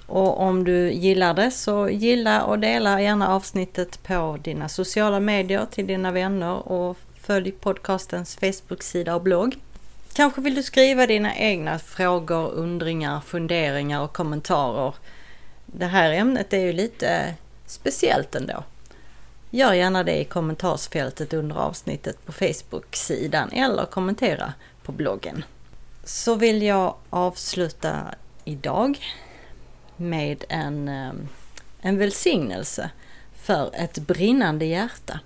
[0.07, 5.67] Och om du gillar det så gilla och dela gärna avsnittet på dina sociala medier
[5.71, 9.57] till dina vänner och följ podcastens Facebook-sida och blogg.
[10.15, 14.95] Kanske vill du skriva dina egna frågor, undringar, funderingar och kommentarer.
[15.67, 17.35] Det här ämnet är ju lite
[17.67, 18.65] speciellt ändå.
[19.51, 24.53] Gör gärna det i kommentarsfältet under avsnittet på Facebook-sidan eller kommentera
[24.83, 25.45] på bloggen.
[26.05, 28.99] Så vill jag avsluta idag
[29.97, 31.13] med en, eh,
[31.81, 32.91] en välsignelse
[33.35, 35.21] för ett brinnande hjärta.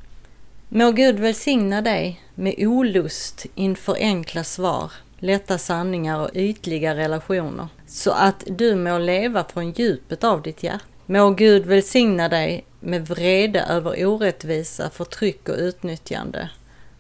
[0.71, 8.11] Må Gud välsigna dig med olust inför enkla svar, lätta sanningar och ytliga relationer, så
[8.11, 10.85] att du må leva från djupet av ditt hjärta.
[11.07, 16.51] Må Gud välsigna dig med vrede över orättvisa, förtryck och utnyttjande,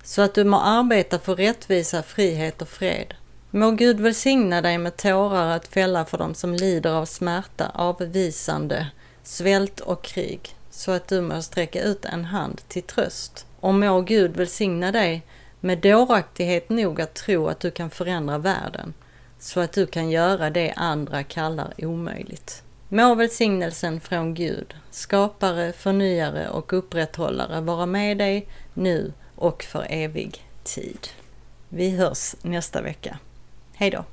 [0.02, 3.14] så att du må arbeta för rättvisa, frihet och fred.
[3.50, 8.86] Må Gud välsigna dig med tårar att fälla för dem som lider av smärta, avvisande,
[9.22, 13.44] svält och krig, så att du må sträcka ut en hand till tröst.
[13.60, 15.22] Och må Gud välsigna dig
[15.60, 18.94] med dåraktighet nog att tro att du kan förändra världen,
[19.38, 22.62] så att du kan göra det andra kallar omöjligt.
[22.88, 30.44] Må välsignelsen från Gud, skapare, förnyare och upprätthållare vara med dig nu och för evig
[30.62, 31.08] tid.
[31.68, 33.18] Vi hörs nästa vecka.
[33.74, 34.04] Hej då!